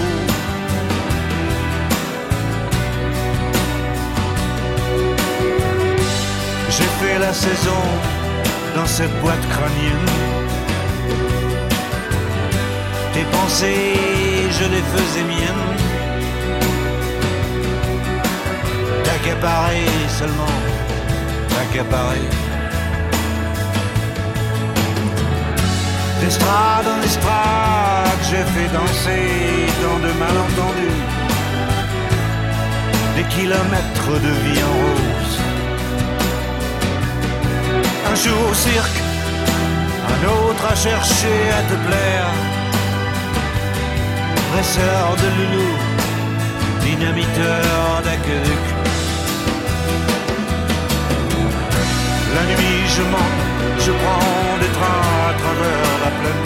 [7.20, 7.84] La saison
[8.76, 10.10] dans cette boîte crânienne.
[13.13, 15.68] Tes pensées, je les faisais miennes.
[19.04, 19.86] T'accaparer
[20.20, 20.58] seulement,
[21.50, 22.28] t'accaparer.
[26.22, 29.28] D'estrade en estrade, j'ai fait danser
[29.84, 31.02] dans de malentendus.
[33.18, 35.33] Des kilomètres de vie en rose
[38.13, 38.99] un jour au cirque,
[40.13, 42.30] un autre à chercher à te plaire.
[44.52, 45.71] Presseur de loulou,
[46.86, 48.64] dynamiteur d'aqueduc.
[52.36, 53.34] La nuit je mens,
[53.86, 56.43] je prends des trains à travers la plaine.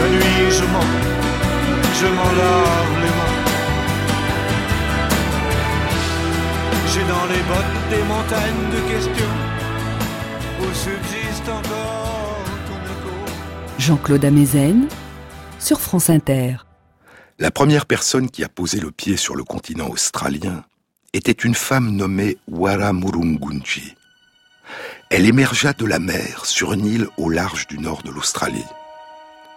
[0.00, 0.92] La nuit je mens,
[2.00, 2.30] je m'en
[7.02, 9.34] J'ai dans les bottes des montagnes de questions
[10.60, 13.32] où subsiste encore ton écho.
[13.78, 14.88] Jean-Claude Amezen
[15.58, 16.56] sur France Inter.
[17.38, 20.64] La première personne qui a posé le pied sur le continent australien
[21.12, 23.96] était une femme nommée Wara Murungunji.
[25.10, 28.66] Elle émergea de la mer sur une île au large du nord de l'Australie.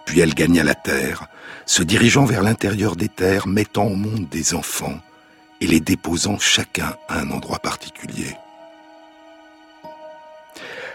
[0.04, 1.28] Puis elle gagna la terre,
[1.64, 5.00] se dirigeant vers l'intérieur des terres, mettant au monde des enfants
[5.60, 8.36] et les déposant chacun à un endroit particulier.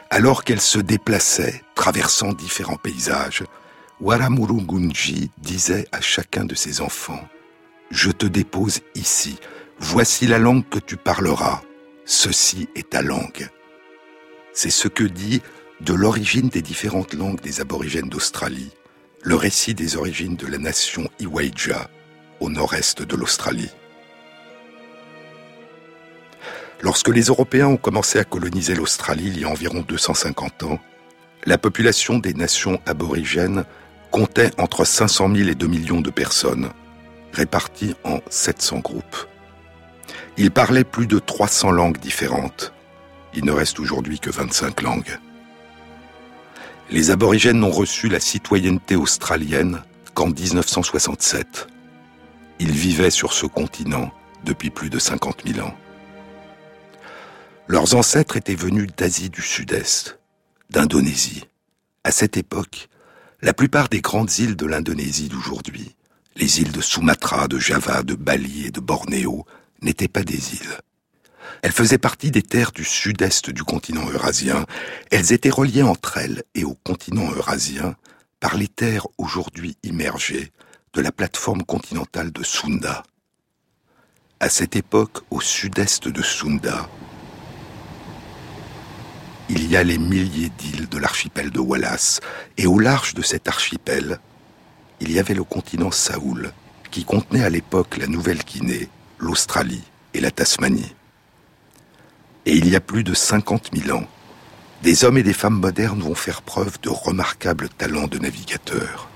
[0.10, 3.44] Alors qu'elle se déplaçait, traversant différents paysages,
[4.02, 7.28] Waramurungunji disait à chacun de ses enfants
[7.92, 9.38] Je te dépose ici,
[9.80, 11.62] voici la langue que tu parleras,
[12.06, 13.50] ceci est ta langue.
[14.54, 15.42] C'est ce que dit,
[15.80, 18.72] de l'origine des différentes langues des aborigènes d'Australie,
[19.24, 21.90] le récit des origines de la nation Iwaija,
[22.40, 23.72] au nord-est de l'Australie.
[26.82, 30.80] Lorsque les Européens ont commencé à coloniser l'Australie il y a environ 250 ans,
[31.46, 33.66] la population des nations aborigènes
[34.10, 36.72] comptait entre 500 000 et 2 millions de personnes,
[37.34, 39.28] réparties en 700 groupes.
[40.38, 42.74] Ils parlaient plus de 300 langues différentes.
[43.36, 45.20] Il ne reste aujourd'hui que 25 langues.
[46.90, 49.84] Les aborigènes n'ont reçu la citoyenneté australienne
[50.16, 51.68] qu'en 1967.
[52.60, 54.12] Ils vivaient sur ce continent
[54.44, 55.76] depuis plus de 50 000 ans.
[57.68, 60.20] Leurs ancêtres étaient venus d'Asie du Sud-Est,
[60.70, 61.46] d'Indonésie.
[62.04, 62.90] À cette époque,
[63.42, 65.96] la plupart des grandes îles de l'Indonésie d'aujourd'hui,
[66.36, 69.46] les îles de Sumatra, de Java, de Bali et de Bornéo,
[69.82, 70.78] n'étaient pas des îles.
[71.62, 74.66] Elles faisaient partie des terres du sud-est du continent eurasien.
[75.12, 77.96] Elles étaient reliées entre elles et au continent eurasien
[78.40, 80.52] par les terres aujourd'hui immergées
[80.94, 83.04] de la plateforme continentale de Sunda.
[84.40, 86.90] À cette époque, au sud-est de Sunda,
[89.52, 92.22] il y a les milliers d'îles de l'archipel de Wallace,
[92.58, 94.20] et au large de cet archipel,
[95.02, 96.54] il y avait le continent Saoul,
[96.90, 98.88] qui contenait à l'époque la Nouvelle-Guinée,
[99.20, 99.84] l'Australie
[100.14, 100.96] et la Tasmanie.
[102.46, 104.08] Et il y a plus de 50 000 ans,
[104.84, 109.10] des hommes et des femmes modernes vont faire preuve de remarquables talents de navigateurs.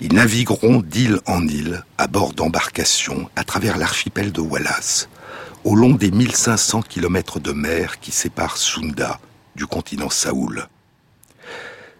[0.00, 5.08] Ils navigueront d'île en île, à bord d'embarcations, à travers l'archipel de Wallace,
[5.66, 9.18] au long des 1500 kilomètres de mer qui séparent Sunda
[9.56, 10.68] du continent Saoul.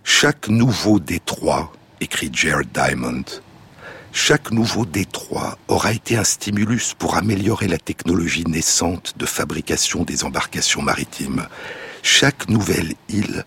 [0.05, 3.25] Chaque nouveau détroit, écrit Jared Diamond,
[4.13, 10.23] chaque nouveau détroit aura été un stimulus pour améliorer la technologie naissante de fabrication des
[10.23, 11.49] embarcations maritimes.
[12.05, 13.45] Chaque nouvelle île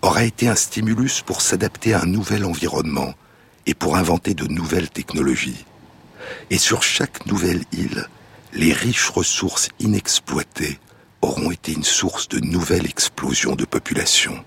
[0.00, 3.12] aura été un stimulus pour s'adapter à un nouvel environnement
[3.66, 5.66] et pour inventer de nouvelles technologies.
[6.48, 8.08] Et sur chaque nouvelle île,
[8.58, 10.80] les riches ressources inexploitées
[11.22, 14.44] auront été une source de nouvelles explosions de population.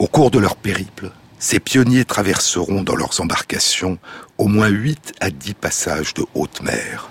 [0.00, 3.98] Au cours de leur périple, ces pionniers traverseront dans leurs embarcations
[4.36, 7.08] au moins 8 à 10 passages de haute mer.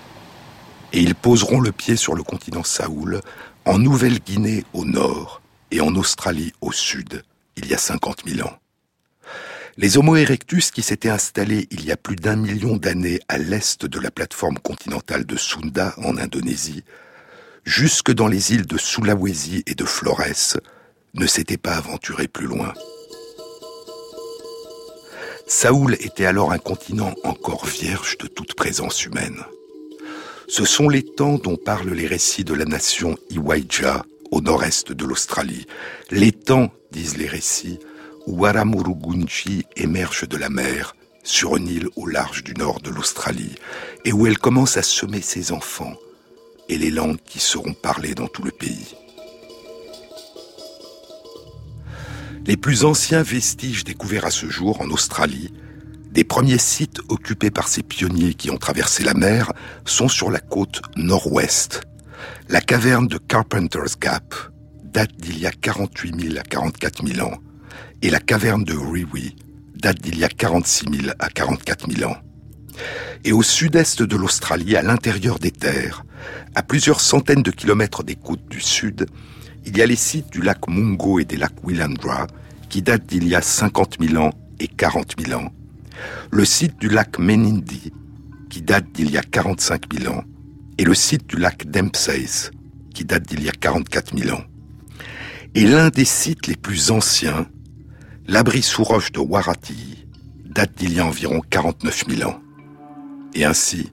[0.92, 3.20] Et ils poseront le pied sur le continent Saoul,
[3.64, 7.22] en Nouvelle-Guinée au nord et en Australie au sud,
[7.56, 8.59] il y a 50 000 ans.
[9.76, 13.86] Les Homo erectus qui s'étaient installés il y a plus d'un million d'années à l'est
[13.86, 16.84] de la plateforme continentale de Sunda en Indonésie,
[17.64, 20.58] jusque dans les îles de Sulawesi et de Flores,
[21.14, 22.74] ne s'étaient pas aventurés plus loin.
[25.46, 29.44] Saoul était alors un continent encore vierge de toute présence humaine.
[30.48, 35.04] Ce sont les temps dont parlent les récits de la nation Iwaija au nord-est de
[35.04, 35.66] l'Australie.
[36.10, 37.78] Les temps, disent les récits,
[38.26, 43.54] Waramurugunchi émerge de la mer sur une île au large du nord de l'Australie
[44.04, 45.94] et où elle commence à semer ses enfants
[46.68, 48.94] et les langues qui seront parlées dans tout le pays.
[52.46, 55.52] Les plus anciens vestiges découverts à ce jour en Australie,
[56.10, 59.52] des premiers sites occupés par ces pionniers qui ont traversé la mer,
[59.84, 61.82] sont sur la côte nord-ouest.
[62.48, 64.34] La caverne de Carpenter's Gap
[64.82, 67.36] date d'il y a 48 000 à 44 000 ans
[68.02, 69.36] et la caverne de Riwi
[69.74, 72.16] date d'il y a 46 000 à 44 000 ans.
[73.24, 76.04] Et au sud-est de l'Australie, à l'intérieur des terres,
[76.54, 79.06] à plusieurs centaines de kilomètres des côtes du sud,
[79.66, 82.26] il y a les sites du lac Mungo et des lacs Willandra
[82.68, 85.52] qui datent d'il y a 50 000 ans et 40 000 ans.
[86.30, 87.92] Le site du lac Menindee
[88.48, 90.24] qui date d'il y a 45 000 ans.
[90.78, 92.26] Et le site du lac Dempsey
[92.94, 94.44] qui date d'il y a 44 000 ans.
[95.54, 97.46] Et l'un des sites les plus anciens,
[98.30, 100.06] L'abri sous roche de Warati
[100.44, 102.40] date d'il y a environ 49 000 ans.
[103.34, 103.90] Et ainsi,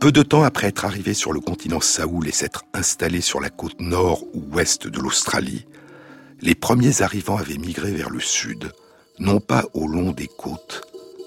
[0.00, 3.50] peu de temps après être arrivé sur le continent Saoul et s'être installé sur la
[3.50, 5.66] côte nord ou ouest de l'Australie,
[6.42, 8.70] les premiers arrivants avaient migré vers le sud,
[9.18, 10.82] non pas au long des côtes,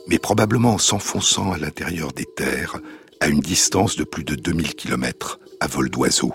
[0.08, 2.80] mais probablement en s'enfonçant à l'intérieur des terres
[3.20, 6.34] à une distance de plus de 2000 km à vol d'oiseau.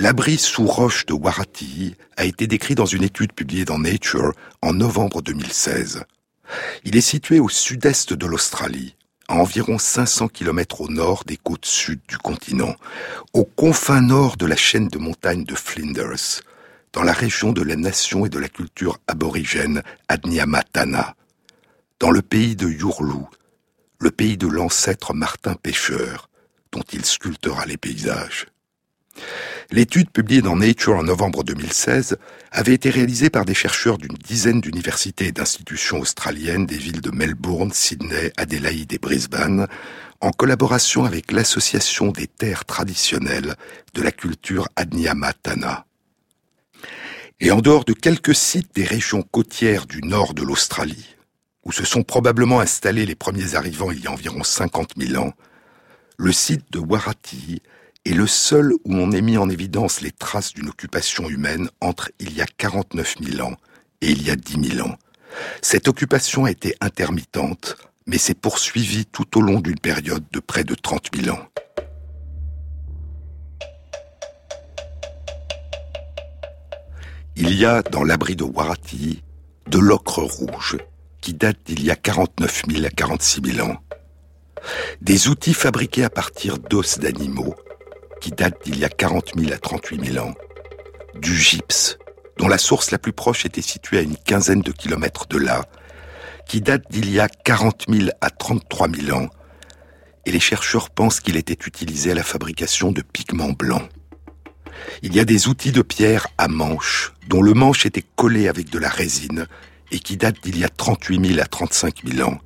[0.00, 4.32] L'abri sous roche de Warati a été décrit dans une étude publiée dans Nature
[4.62, 6.04] en novembre 2016.
[6.84, 8.94] Il est situé au sud-est de l'Australie,
[9.26, 12.76] à environ 500 km au nord des côtes sud du continent,
[13.32, 16.42] aux confins nord de la chaîne de montagnes de Flinders,
[16.92, 21.16] dans la région de la nation et de la culture aborigène Adniamatana,
[21.98, 23.24] dans le pays de Yurlu,
[23.98, 26.30] le pays de l'ancêtre Martin Pêcheur,
[26.70, 28.46] dont il sculptera les paysages.
[29.70, 32.16] L'étude publiée dans Nature en novembre 2016
[32.52, 37.10] avait été réalisée par des chercheurs d'une dizaine d'universités et d'institutions australiennes des villes de
[37.10, 39.66] Melbourne, Sydney, Adélaïde et Brisbane,
[40.20, 43.56] en collaboration avec l'Association des terres traditionnelles
[43.94, 45.84] de la culture Adnyamatana.
[47.40, 51.16] Et en dehors de quelques sites des régions côtières du nord de l'Australie,
[51.64, 55.34] où se sont probablement installés les premiers arrivants il y a environ 50 000 ans,
[56.16, 57.62] le site de Warati
[58.08, 62.10] est le seul où on ait mis en évidence les traces d'une occupation humaine entre
[62.18, 63.56] il y a 49 000 ans
[64.00, 64.96] et il y a 10 000 ans.
[65.60, 70.64] Cette occupation a été intermittente, mais s'est poursuivie tout au long d'une période de près
[70.64, 71.42] de 30 000 ans.
[77.36, 79.22] Il y a dans l'abri de Warati
[79.66, 80.78] de l'ocre rouge
[81.20, 83.76] qui date d'il y a 49 000 à 46 000 ans.
[85.02, 87.54] Des outils fabriqués à partir d'os d'animaux
[88.20, 90.34] qui date d'il y a 40 000 à 38 000 ans,
[91.14, 91.98] du gypse,
[92.36, 95.64] dont la source la plus proche était située à une quinzaine de kilomètres de là,
[96.46, 99.28] qui date d'il y a 40 000 à 33 000 ans,
[100.24, 103.88] et les chercheurs pensent qu'il était utilisé à la fabrication de pigments blancs.
[105.02, 108.70] Il y a des outils de pierre à manche, dont le manche était collé avec
[108.70, 109.46] de la résine,
[109.90, 112.38] et qui datent d'il y a 38 000 à 35 000 ans,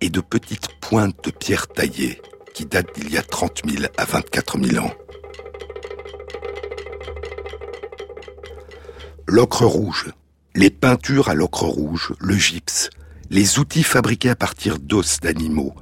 [0.00, 2.20] et de petites pointes de pierre taillées,
[2.56, 4.94] qui date d'il y a 30 000 à 24 000 ans.
[9.26, 10.06] L'ocre rouge,
[10.54, 12.88] les peintures à l'ocre rouge, le gypse,
[13.28, 15.74] les outils fabriqués à partir d'os d'animaux,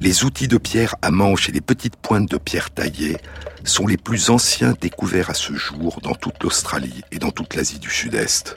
[0.00, 3.18] les outils de pierre à manches et les petites pointes de pierre taillées
[3.62, 7.78] sont les plus anciens découverts à ce jour dans toute l'Australie et dans toute l'Asie
[7.78, 8.56] du Sud-Est.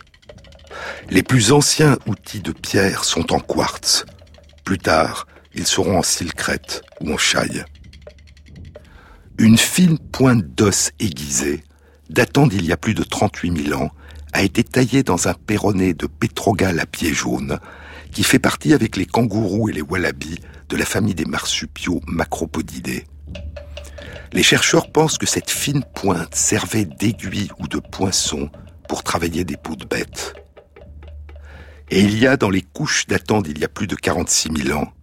[1.12, 4.06] Les plus anciens outils de pierre sont en quartz.
[4.64, 5.28] Plus tard,
[5.60, 7.66] ils seront en silcrète ou en chaille.
[9.38, 11.66] Une fine pointe d'os aiguisée,
[12.10, 13.92] datant d'il y a plus de 38 000 ans,
[14.32, 17.60] a été taillée dans un perronnet de pétrogale à pieds jaunes,
[18.14, 20.40] qui fait partie avec les kangourous et les wallabies
[20.70, 23.04] de la famille des marsupiaux macropodidés.
[24.32, 28.50] Les chercheurs pensent que cette fine pointe servait d'aiguille ou de poinçon
[28.88, 30.36] pour travailler des peaux de bêtes.
[31.90, 34.80] Et il y a dans les couches datant d'il y a plus de 46 000
[34.80, 34.94] ans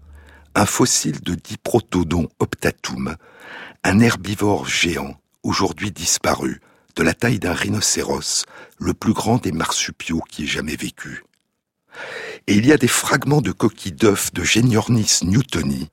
[0.56, 3.16] un fossile de Diprotodon optatum,
[3.84, 6.62] un herbivore géant, aujourd'hui disparu,
[6.96, 8.46] de la taille d'un rhinocéros,
[8.78, 11.24] le plus grand des marsupiaux qui ait jamais vécu.
[12.46, 15.90] Et il y a des fragments de coquilles d'œufs de Geniornis newtoni,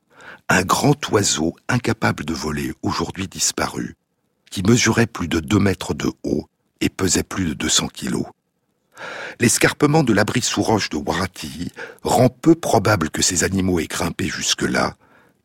[0.47, 3.97] un grand oiseau incapable de voler, aujourd'hui disparu,
[4.49, 6.47] qui mesurait plus de deux mètres de haut
[6.80, 8.28] et pesait plus de 200 kilos.
[9.39, 11.72] L'escarpement de l'abri sous roche de Warati
[12.04, 14.95] rend peu probable que ces animaux aient grimpé jusque-là,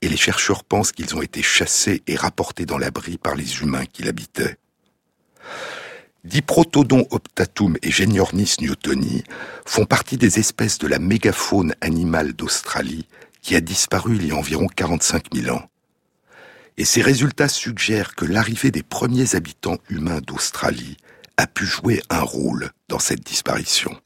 [0.02, 3.86] et les chercheurs pensent qu'ils ont été chassés et rapportés dans l'abri par les humains
[3.86, 4.56] qui l'habitaient.
[6.24, 9.24] Diprotodon optatum et Geniornis newtoni
[9.64, 13.06] font partie des espèces de la mégafaune animale d'Australie
[13.40, 15.70] qui a disparu il y a environ 45 000 ans.
[16.76, 20.96] Et ces résultats suggèrent que l'arrivée des premiers habitants humains d'Australie
[21.38, 23.96] a pu jouer un rôle dans cette disparition.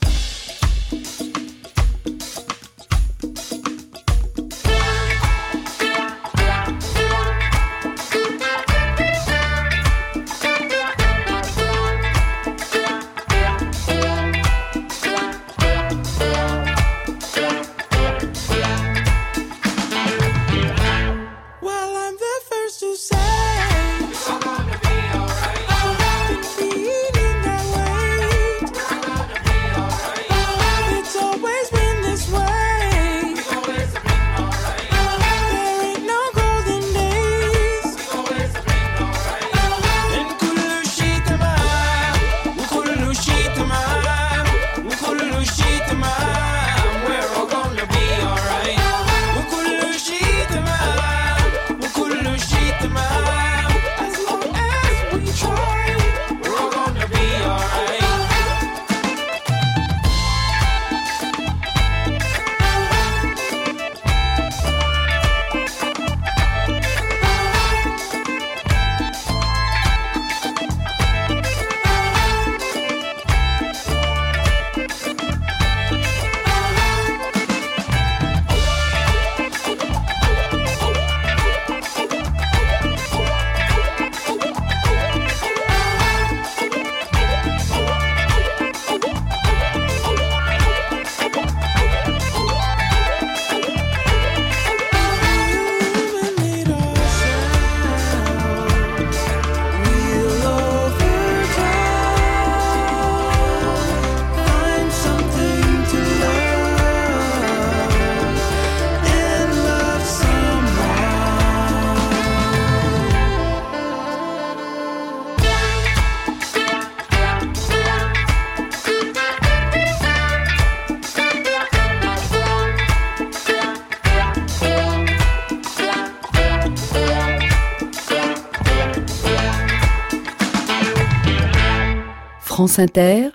[132.78, 133.30] Inter,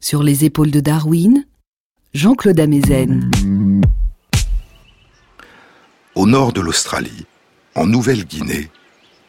[0.00, 1.44] sur les épaules de Darwin,
[2.14, 3.30] Jean-Claude Amezen.
[6.14, 7.26] Au nord de l'Australie,
[7.74, 8.70] en Nouvelle-Guinée,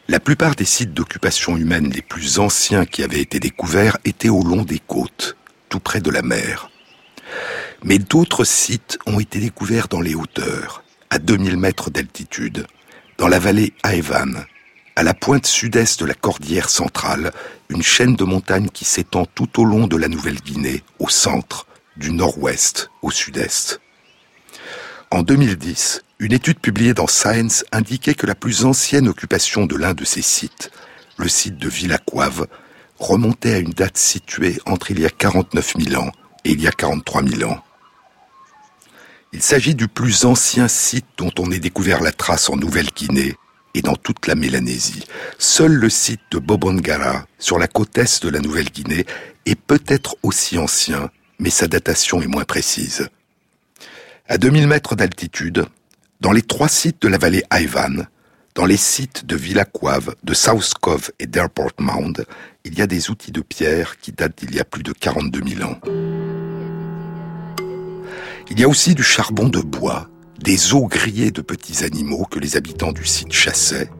[0.08, 4.42] la plupart des sites d'occupation humaine les plus anciens qui avaient été découverts étaient au
[4.42, 5.36] long des côtes,
[5.68, 6.70] tout près de la mer.
[7.84, 12.66] Mais d'autres sites ont été découverts dans les hauteurs, à 2000 mètres d'altitude,
[13.18, 14.44] dans la vallée Aevan,
[15.00, 17.32] à la pointe sud-est de la cordillère centrale,
[17.70, 22.12] une chaîne de montagnes qui s'étend tout au long de la Nouvelle-Guinée, au centre, du
[22.12, 23.80] nord-ouest au sud-est.
[25.10, 29.94] En 2010, une étude publiée dans Science indiquait que la plus ancienne occupation de l'un
[29.94, 30.70] de ces sites,
[31.16, 32.46] le site de Villacuave,
[32.98, 36.12] remontait à une date située entre il y a 49 000 ans
[36.44, 37.64] et il y a 43 000 ans.
[39.32, 43.34] Il s'agit du plus ancien site dont on ait découvert la trace en Nouvelle-Guinée
[43.74, 45.04] et dans toute la Mélanésie.
[45.38, 49.06] Seul le site de Bobongara, sur la côte est de la Nouvelle-Guinée,
[49.46, 53.08] est peut-être aussi ancien, mais sa datation est moins précise.
[54.28, 55.66] À 2000 mètres d'altitude,
[56.20, 58.04] dans les trois sites de la vallée Ivan,
[58.54, 59.64] dans les sites de Villa
[60.22, 62.26] de South Cove et d'Airport Mound,
[62.64, 65.40] il y a des outils de pierre qui datent d'il y a plus de 42
[65.56, 65.78] 000 ans.
[68.50, 70.08] Il y a aussi du charbon de bois,
[70.42, 73.90] des os grillés de petits animaux que les habitants du site chassaient,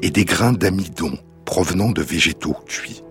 [0.00, 3.02] et des grains d'amidon provenant de végétaux cuits.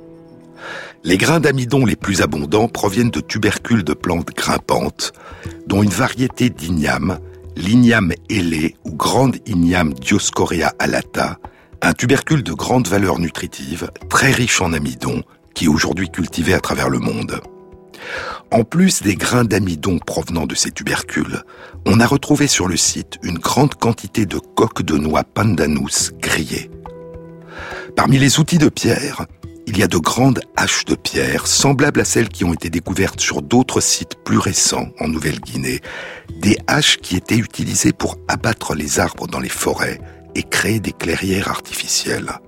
[1.03, 5.13] Les grains d'amidon les plus abondants proviennent de tubercules de plantes grimpantes,
[5.67, 7.19] dont une variété d'igname,
[7.55, 11.39] l'igname ailé ou grande igname Dioscorea alata,
[11.81, 15.23] un tubercule de grande valeur nutritive, très riche en amidon,
[15.53, 17.41] qui est aujourd'hui cultivé à travers le monde.
[18.51, 21.43] En plus des grains d'amidon provenant de ces tubercules,
[21.86, 26.72] on a retrouvé sur le site une grande quantité de coques de noix pandanus grillées.
[27.95, 29.26] Parmi les outils de pierre,
[29.68, 33.20] il y a de grandes haches de pierre, semblables à celles qui ont été découvertes
[33.20, 35.82] sur d'autres sites plus récents en Nouvelle-Guinée,
[36.39, 39.99] des haches qui étaient utilisées pour abattre les arbres dans les forêts
[40.36, 42.39] et créer des clairières artificielles.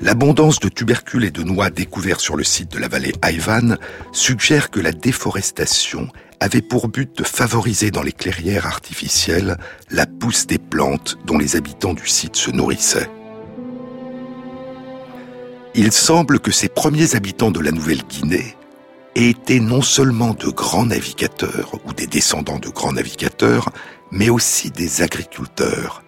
[0.00, 3.76] L'abondance de tubercules et de noix découverts sur le site de la vallée Ivan
[4.12, 6.08] suggère que la déforestation
[6.40, 9.56] avait pour but de favoriser dans les clairières artificielles
[9.90, 13.08] la pousse des plantes dont les habitants du site se nourrissaient.
[15.74, 18.56] Il semble que ces premiers habitants de la Nouvelle-Guinée
[19.16, 23.70] aient été non seulement de grands navigateurs ou des descendants de grands navigateurs,
[24.10, 26.04] mais aussi des agriculteurs.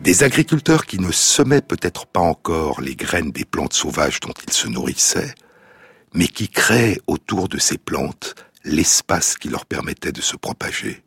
[0.00, 4.52] Des agriculteurs qui ne semaient peut-être pas encore les graines des plantes sauvages dont ils
[4.52, 5.34] se nourrissaient,
[6.14, 11.02] mais qui créaient autour de ces plantes l'espace qui leur permettait de se propager.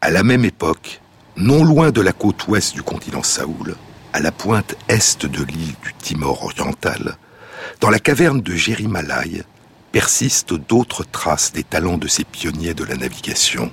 [0.00, 1.00] À la même époque,
[1.36, 3.74] non loin de la côte ouest du continent Saoul,
[4.12, 7.18] à la pointe est de l'île du Timor oriental,
[7.80, 9.42] dans la caverne de Jérimalai,
[9.90, 13.72] persistent d'autres traces des talents de ces pionniers de la navigation.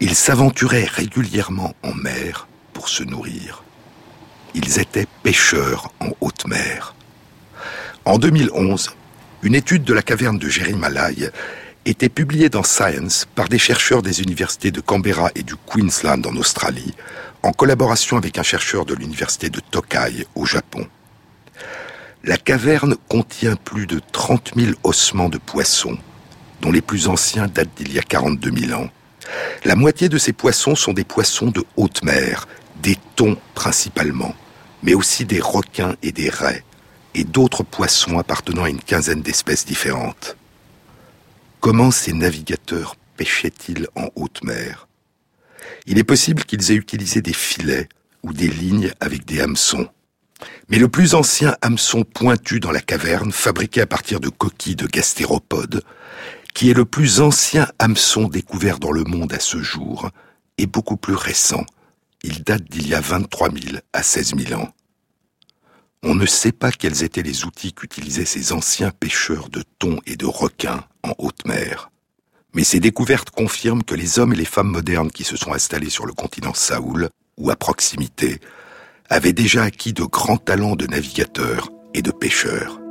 [0.00, 3.62] Ils s'aventuraient régulièrement en mer pour se nourrir.
[4.54, 6.94] Ils étaient pêcheurs en haute mer.
[8.04, 8.90] En 2011,
[9.42, 11.30] une étude de la caverne de Jérimalai
[11.86, 16.34] était publiée dans Science par des chercheurs des universités de Canberra et du Queensland en
[16.36, 16.94] Australie,
[17.42, 20.86] en collaboration avec un chercheur de l'université de Tokai au Japon.
[22.24, 25.98] La caverne contient plus de 30 000 ossements de poissons,
[26.62, 28.88] dont les plus anciens datent d'il y a 42 000 ans.
[29.64, 32.46] La moitié de ces poissons sont des poissons de haute mer,
[32.82, 34.34] des thons principalement,
[34.82, 36.64] mais aussi des requins et des raies,
[37.14, 40.36] et d'autres poissons appartenant à une quinzaine d'espèces différentes.
[41.60, 44.86] Comment ces navigateurs pêchaient-ils en haute mer?
[45.86, 47.88] Il est possible qu'ils aient utilisé des filets
[48.22, 49.88] ou des lignes avec des hameçons.
[50.68, 54.86] Mais le plus ancien hameçon pointu dans la caverne, fabriqué à partir de coquilles de
[54.86, 55.82] gastéropodes,
[56.54, 60.10] qui est le plus ancien hameçon découvert dans le monde à ce jour,
[60.56, 61.66] est beaucoup plus récent.
[62.22, 64.68] Il date d'il y a 23 000 à 16 000 ans.
[66.04, 70.16] On ne sait pas quels étaient les outils qu'utilisaient ces anciens pêcheurs de thon et
[70.16, 71.90] de requins en haute mer.
[72.54, 75.90] Mais ces découvertes confirment que les hommes et les femmes modernes qui se sont installés
[75.90, 78.40] sur le continent Saoul, ou à proximité,
[79.10, 82.83] avaient déjà acquis de grands talents de navigateurs et de pêcheurs.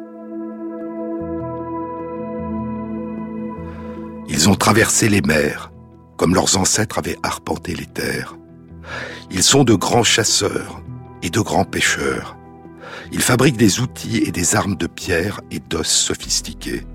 [4.28, 5.72] Ils ont traversé les mers,
[6.18, 8.36] comme leurs ancêtres avaient arpenté les terres.
[9.32, 10.82] Ils sont de grands chasseurs
[11.22, 12.38] et de grands pêcheurs.
[13.12, 16.86] Ils fabriquent des outils et des armes de pierre et d'os sophistiqués.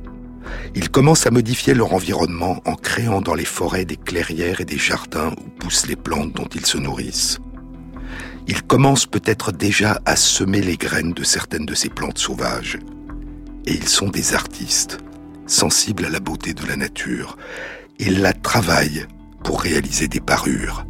[0.75, 4.79] Ils commencent à modifier leur environnement en créant dans les forêts des clairières et des
[4.79, 7.39] jardins où poussent les plantes dont ils se nourrissent.
[8.47, 12.79] Ils commencent peut-être déjà à semer les graines de certaines de ces plantes sauvages.
[13.67, 14.99] et ils sont des artistes,
[15.49, 17.37] sensibles à la beauté de la nature.
[17.99, 19.07] Ils la travaillent
[19.43, 20.85] pour réaliser des parures.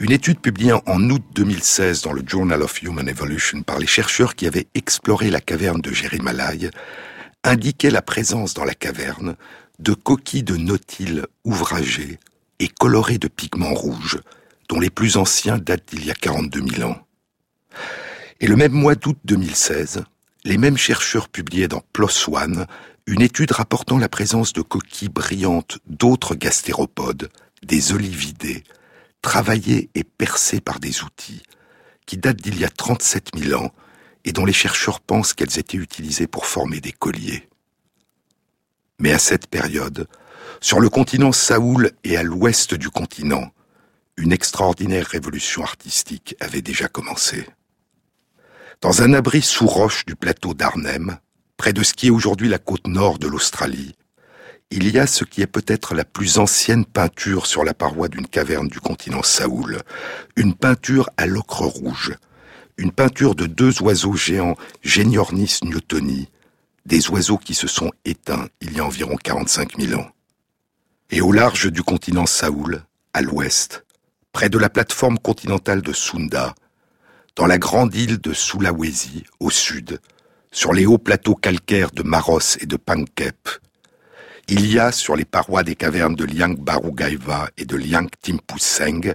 [0.00, 4.34] Une étude publiée en août 2016 dans le Journal of Human Evolution par les chercheurs
[4.34, 6.70] qui avaient exploré la caverne de Jérimalai
[7.44, 9.36] indiquait la présence dans la caverne
[9.78, 12.18] de coquilles de nautiles ouvragées
[12.58, 14.20] et colorées de pigments rouges,
[14.68, 16.98] dont les plus anciens datent d'il y a 42 000 ans.
[18.40, 20.04] Et le même mois d'août 2016,
[20.44, 22.66] les mêmes chercheurs publiaient dans PLOS ONE
[23.06, 27.30] une étude rapportant la présence de coquilles brillantes d'autres gastéropodes,
[27.62, 28.62] des olividés,
[29.22, 31.42] travaillées et percées par des outils,
[32.06, 33.72] qui datent d'il y a 37 000 ans
[34.24, 37.48] et dont les chercheurs pensent qu'elles étaient utilisées pour former des colliers.
[38.98, 40.08] Mais à cette période,
[40.60, 43.50] sur le continent Saoul et à l'ouest du continent,
[44.16, 47.46] une extraordinaire révolution artistique avait déjà commencé.
[48.84, 51.16] Dans un abri sous roche du plateau d'Arnhem,
[51.56, 53.94] près de ce qui est aujourd'hui la côte nord de l'Australie,
[54.70, 58.26] il y a ce qui est peut-être la plus ancienne peinture sur la paroi d'une
[58.26, 59.80] caverne du continent Saoul,
[60.36, 62.12] une peinture à l'ocre rouge,
[62.76, 66.28] une peinture de deux oiseaux géants, Geniornis newtoni,
[66.84, 70.10] des oiseaux qui se sont éteints il y a environ 45 000 ans.
[71.08, 73.86] Et au large du continent Saoul, à l'ouest,
[74.32, 76.54] près de la plateforme continentale de Sunda,
[77.36, 80.00] dans la grande île de Sulawesi, au sud,
[80.52, 83.48] sur les hauts plateaux calcaires de Maros et de Pangkep,
[84.48, 89.14] il y a sur les parois des cavernes de Liang Barugaiva et de Liang Timpuseng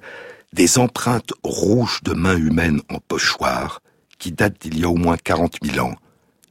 [0.54, 3.82] des empreintes rouges de mains humaines en pochoir
[4.18, 5.96] qui datent d'il y a au moins 40 000 ans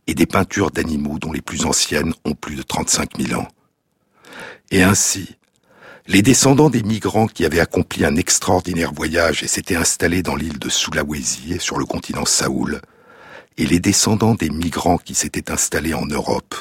[0.07, 3.49] et des peintures d'animaux dont les plus anciennes ont plus de 35 000 ans.
[4.71, 5.37] Et ainsi,
[6.09, 10.59] les descendants des migrants qui avaient accompli un extraordinaire voyage et s'étaient installés dans l'île
[10.59, 12.80] de Sulawesi sur le continent Saoul,
[13.59, 16.54] et les descendants des migrants qui s'étaient installés en Europe,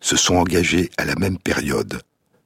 [0.00, 2.00] se sont engagés à la même période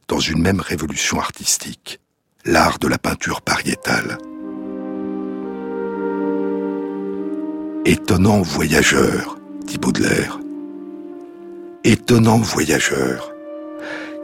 [0.09, 2.00] dans une même révolution artistique,
[2.44, 4.18] l'art de la peinture pariétale.
[7.86, 10.38] Étonnant voyageur, dit Baudelaire.
[11.84, 13.32] Étonnant voyageur.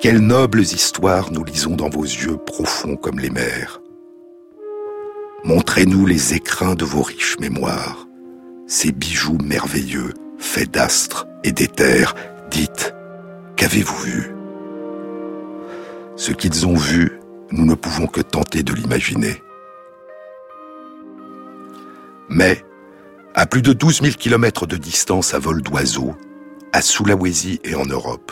[0.01, 3.83] Quelles nobles histoires nous lisons dans vos yeux profonds comme les mers.
[5.43, 8.07] Montrez-nous les écrins de vos riches mémoires,
[8.69, 12.15] ces bijoux merveilleux, faits d'astres et d'éther.
[12.49, 12.95] Dites,
[13.57, 14.35] qu'avez-vous vu?
[16.15, 17.19] Ce qu'ils ont vu,
[17.51, 19.43] nous ne pouvons que tenter de l'imaginer.
[22.29, 22.65] Mais,
[23.35, 26.15] à plus de 12 000 kilomètres de distance à vol d'oiseau,
[26.73, 28.31] à Sulawesi et en Europe,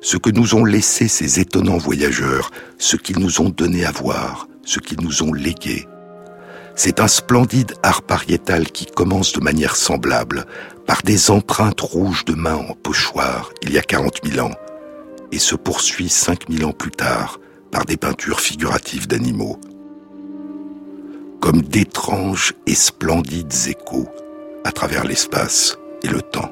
[0.00, 4.48] ce que nous ont laissé ces étonnants voyageurs, ce qu'ils nous ont donné à voir,
[4.64, 5.86] ce qu'ils nous ont légué,
[6.82, 10.46] c'est un splendide art pariétal qui commence de manière semblable,
[10.86, 14.54] par des empreintes rouges de mains en pochoir, il y a 40 000 ans,
[15.30, 17.38] et se poursuit 5 000 ans plus tard
[17.70, 19.60] par des peintures figuratives d'animaux.
[21.40, 24.08] Comme d'étranges et splendides échos
[24.64, 26.50] à travers l'espace et le temps.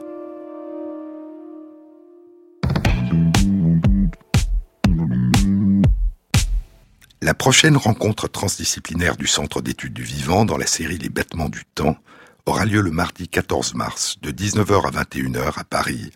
[7.28, 11.62] La prochaine rencontre transdisciplinaire du Centre d'études du vivant dans la série Les bêtements du
[11.74, 11.98] temps
[12.46, 16.10] aura lieu le mardi 14 mars de 19h à 21h à Paris.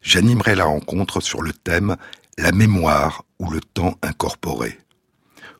[0.00, 1.96] J'animerai la rencontre sur le thème
[2.38, 4.78] La mémoire ou le temps incorporé.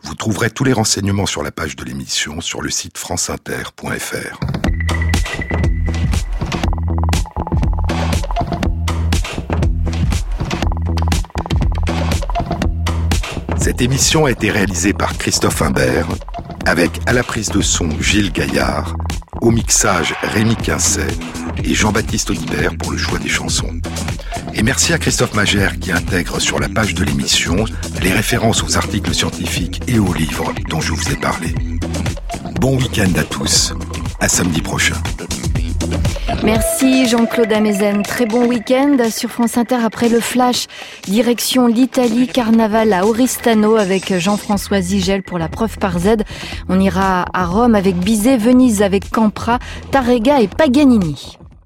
[0.00, 4.63] Vous trouverez tous les renseignements sur la page de l'émission sur le site franceinter.fr.
[13.64, 16.06] Cette émission a été réalisée par Christophe Imbert,
[16.66, 18.94] avec à la prise de son Gilles Gaillard,
[19.40, 21.06] au mixage Rémi Quincet
[21.64, 23.80] et Jean-Baptiste Audibert pour le choix des chansons.
[24.52, 27.64] Et merci à Christophe Magère qui intègre sur la page de l'émission
[28.02, 31.54] les références aux articles scientifiques et aux livres dont je vous ai parlé.
[32.60, 33.72] Bon week-end à tous.
[34.20, 34.96] À samedi prochain.
[36.42, 38.02] Merci Jean-Claude Amezen.
[38.02, 40.66] Très bon week-end sur France Inter après le flash.
[41.04, 46.16] Direction l'Italie, carnaval à Oristano avec Jean-François Zigel pour la preuve par Z.
[46.68, 49.58] On ira à Rome avec Bizet, Venise avec Campra,
[49.90, 51.38] Tarrega et Paganini.